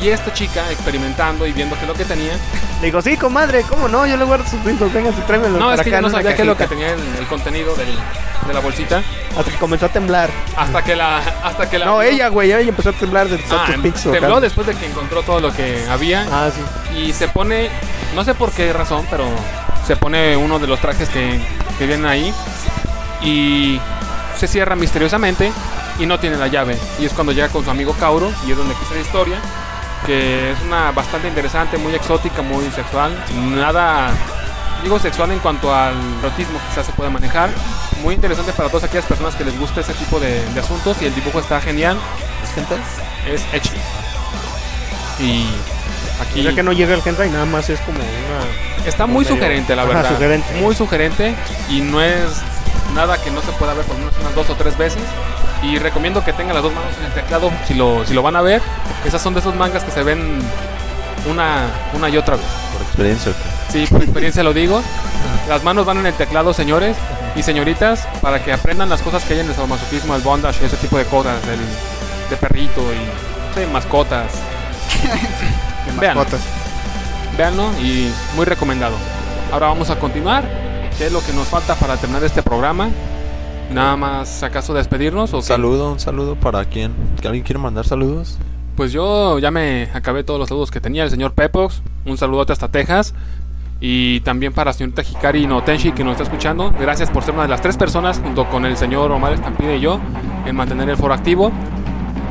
[0.00, 2.32] Y esta chica, experimentando y viendo qué es lo que tenía,
[2.80, 4.06] Le digo, sí, comadre, ¿cómo no?
[4.06, 6.46] Yo le guardo sus discos, venga, tráemelo no, es que yo no sabía qué es
[6.46, 7.98] lo que tenía el, el contenido del-
[8.46, 9.02] de la bolsita,
[9.36, 10.30] Hasta que comenzó a temblar.
[10.56, 13.66] hasta que la, hasta que la No, ella, güey, ella empezó a temblar de Ah,
[13.82, 16.96] pinches tembló después de que encontró todo lo que había Ah, sí.
[16.98, 17.68] y se pone,
[18.14, 19.24] no sé por qué razón, pero
[19.86, 21.40] se pone uno de los trajes que,
[21.78, 22.32] que vienen ahí
[23.22, 23.80] y
[24.38, 25.52] se cierra misteriosamente
[25.98, 26.78] y no tiene la llave.
[27.00, 29.36] Y es cuando llega con su amigo Kauro y es donde empieza la historia,
[30.08, 33.12] que es una bastante interesante, muy exótica, muy sexual,
[33.54, 34.10] nada
[34.82, 37.50] digo sexual en cuanto al erotismo quizás se puede manejar.
[38.02, 41.06] Muy interesante para todas aquellas personas que les gusta ese tipo de, de asuntos y
[41.06, 41.98] el dibujo está genial.
[42.42, 42.78] ¿Es hentai?
[43.28, 43.72] Es ecchi.
[45.20, 45.46] Y
[46.22, 48.86] aquí O sea que no llega el hentai, nada más es como una...
[48.88, 50.10] está muy medio- sugerente, la Ajá, verdad.
[50.14, 50.54] sugerente.
[50.60, 51.34] Muy sugerente
[51.68, 52.30] y no es
[52.94, 55.02] nada que no se pueda ver por lo menos unas dos o tres veces.
[55.62, 58.36] Y recomiendo que tengan las dos manos en el teclado si lo, si lo van
[58.36, 58.62] a ver.
[59.04, 60.40] Esas son de esos mangas que se ven
[61.30, 62.46] una, una y otra vez.
[62.72, 63.32] Por experiencia.
[63.70, 64.82] Sí, por experiencia lo digo.
[65.48, 66.96] Las manos van en el teclado, señores
[67.34, 70.76] y señoritas, para que aprendan las cosas que hay en el sadomasoquismo, el bondage ese
[70.76, 71.60] tipo de cosas, el
[72.30, 74.32] de perrito y sí, mascotas.
[75.86, 76.16] De Vean.
[76.16, 76.40] mascotas.
[77.36, 78.96] Véanlo y muy recomendado.
[79.52, 80.44] Ahora vamos a continuar.
[80.98, 82.88] ¿Qué es lo que nos falta para terminar este programa?
[83.72, 85.32] Nada más, ¿acaso despedirnos?
[85.34, 85.48] O Un qué?
[85.48, 86.92] saludo, un saludo para quién.
[87.20, 88.38] ¿Que alguien quiere mandar saludos?
[88.76, 91.04] Pues yo ya me acabé todos los saludos que tenía.
[91.04, 93.14] El señor Pepox, un saludote hasta Texas.
[93.80, 96.72] Y también para la señorita Hikari Notenshi que nos está escuchando.
[96.80, 99.80] Gracias por ser una de las tres personas, junto con el señor Omar Estampide y
[99.80, 100.00] yo,
[100.46, 101.52] en mantener el foro activo.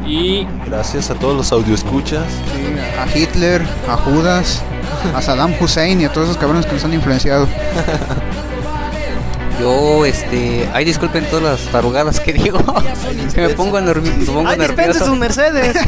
[0.06, 2.26] Y Gracias a todos los audioescuchas.
[2.54, 4.64] Sí, a Hitler, a Judas,
[5.16, 7.48] a Saddam Hussein y a todos esos cabrones que nos han influenciado.
[9.60, 10.70] Yo, este.
[10.74, 12.60] Ay, disculpen todas las tarugadas que digo.
[13.34, 15.06] que me pongo, nervi- me pongo ¡Ay, dispense nervioso.
[15.06, 15.76] sus Mercedes!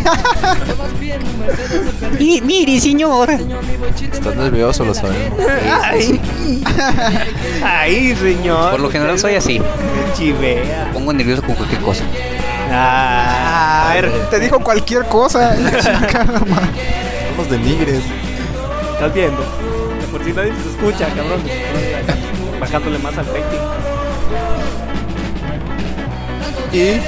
[2.20, 3.30] Y, mire, señor.
[3.32, 5.40] Estás nervioso, lo sabemos.
[5.84, 6.20] ¡Ay!
[7.64, 8.72] ¡Ay, señor!
[8.72, 9.62] Por lo general soy así.
[10.18, 10.86] Chivea.
[10.88, 12.04] Me pongo nervioso con cualquier cosa.
[12.72, 15.56] Ah, a ver, Te dijo cualquier cosa.
[15.56, 15.72] No
[17.38, 18.02] nos denigres.
[18.94, 19.40] estás viendo.
[19.42, 21.42] De Por si nadie se escucha, cabrón.
[22.60, 23.60] Bajándole más al rating.
[26.72, 27.00] Y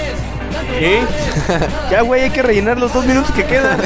[0.80, 1.02] ¿Qué?
[1.92, 3.80] Ya, güey, hay que rellenar los dos minutos que quedan.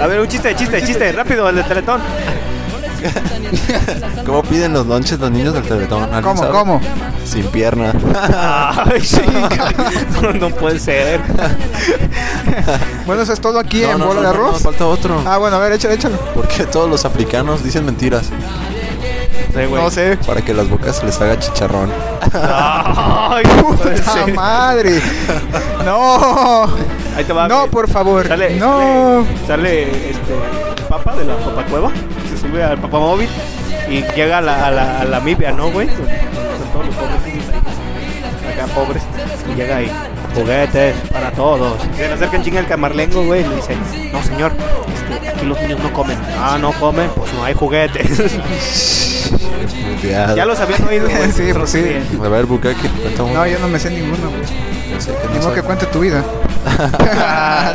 [0.00, 2.00] A ver, un chiste, chiste, chiste, rápido, el de Teletón.
[4.26, 6.04] ¿Cómo piden los lonches los niños del Teletón?
[6.04, 6.52] ¿Alguien ¿Cómo, sabe?
[6.52, 6.80] cómo?
[7.24, 7.92] Sin pierna.
[8.86, 9.20] Ay, sí,
[10.22, 11.20] no, no puede ser.
[13.06, 14.52] Bueno, eso es todo aquí No, en no, Bola no, de Arroz.
[14.54, 15.22] no, falta otro.
[15.26, 16.16] Ah, bueno, a ver, échalo, échalo.
[16.34, 18.30] ¿Por qué todos los africanos dicen mentiras?
[19.52, 19.70] Güey.
[19.70, 20.16] No sé.
[20.26, 21.90] Para que las bocas se les haga chicharrón.
[22.32, 25.00] Ay, ¡Puta madre!
[25.84, 26.64] ¡No!
[27.16, 27.48] Ahí te va.
[27.48, 27.70] No, güey.
[27.70, 28.26] por favor.
[28.26, 29.24] Sale, no.
[29.46, 30.34] Sale, sale, este,
[30.78, 31.90] el papa de la Papa Cueva.
[32.30, 33.28] Se sube al Papa Móvil
[33.88, 35.86] y llega a la, a la, a la Mibia, ¿no, güey?
[35.88, 35.96] Con
[36.72, 37.44] todos los pobres.
[38.54, 39.02] Acá pobres.
[39.52, 39.92] Y llega ahí.
[40.34, 41.74] Juguetes para todos.
[41.96, 43.76] Se le acerca en chinga el camarlengo, güey, y le dice,
[44.12, 44.52] no señor,
[45.14, 46.18] aquí los niños no comen.
[46.38, 48.38] Ah, no comen, pues no hay juguetes.
[50.02, 51.08] ya los habían oído.
[51.34, 51.84] Sí, pues sí.
[52.22, 52.88] A ver, Bukaki,
[53.18, 53.32] uno.
[53.32, 54.42] No, yo no me sé ninguno, güey.
[55.48, 56.22] Ni que cuente tu vida.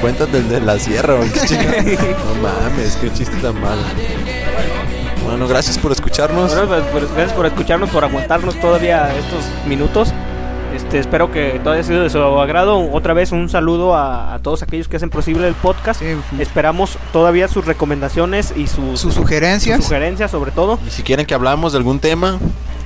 [0.00, 1.28] Cuéntate el de la sierra, güey.
[1.28, 3.82] No mames, qué chiste tan malo.
[5.24, 6.54] Bueno, gracias por escucharnos.
[6.54, 10.12] Bueno, pues, pues, gracias por escucharnos, por aguantarnos todavía estos minutos.
[10.74, 12.90] Este, espero que todo haya sido de su agrado.
[12.92, 16.00] Otra vez un saludo a, a todos aquellos que hacen posible el podcast.
[16.00, 16.06] Sí,
[16.38, 19.82] Esperamos todavía sus recomendaciones y sus, sus sugerencias.
[19.82, 20.78] sugerencias sobre todo.
[20.86, 22.38] Y si quieren que hablamos de algún tema,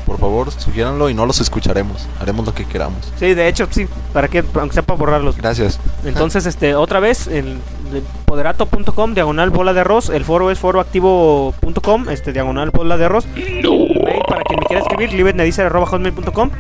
[0.07, 2.07] por favor, sugiéranlo y no los escucharemos.
[2.20, 3.12] Haremos lo que queramos.
[3.18, 5.37] Sí, de hecho, sí, para que, aunque sea para borrarlos.
[5.37, 5.78] Gracias.
[6.05, 7.59] Entonces, este, otra vez, el,
[7.93, 10.09] el poderato.com, diagonal bola de arroz.
[10.11, 13.26] El foro es foroactivo.com, este, diagonal bola de arroz.
[13.35, 16.51] Mail para quien me quiera escribir, libetnedicer.com.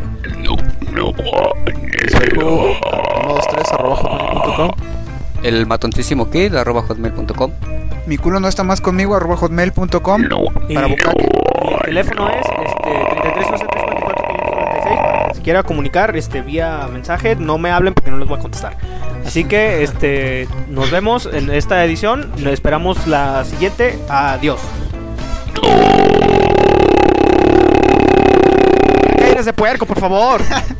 [0.90, 2.76] Facebook,
[3.22, 4.70] 123 arroba hotmail.com.
[5.42, 7.52] El matoncísimo kid, arroba hotmail.com.
[8.06, 10.22] Mi culo no está más conmigo, arroba hotmail.com.
[10.68, 10.98] Y, Para y el
[11.84, 12.90] teléfono es este,
[13.22, 13.46] 33
[14.02, 17.36] para que se quiera comunicar este, vía mensaje.
[17.36, 18.76] No me hablen porque no les voy a contestar.
[19.24, 22.32] Así que este, nos vemos en esta edición.
[22.38, 23.98] Nos esperamos la siguiente.
[24.08, 24.60] Adiós.
[29.44, 30.42] De puerco, por favor.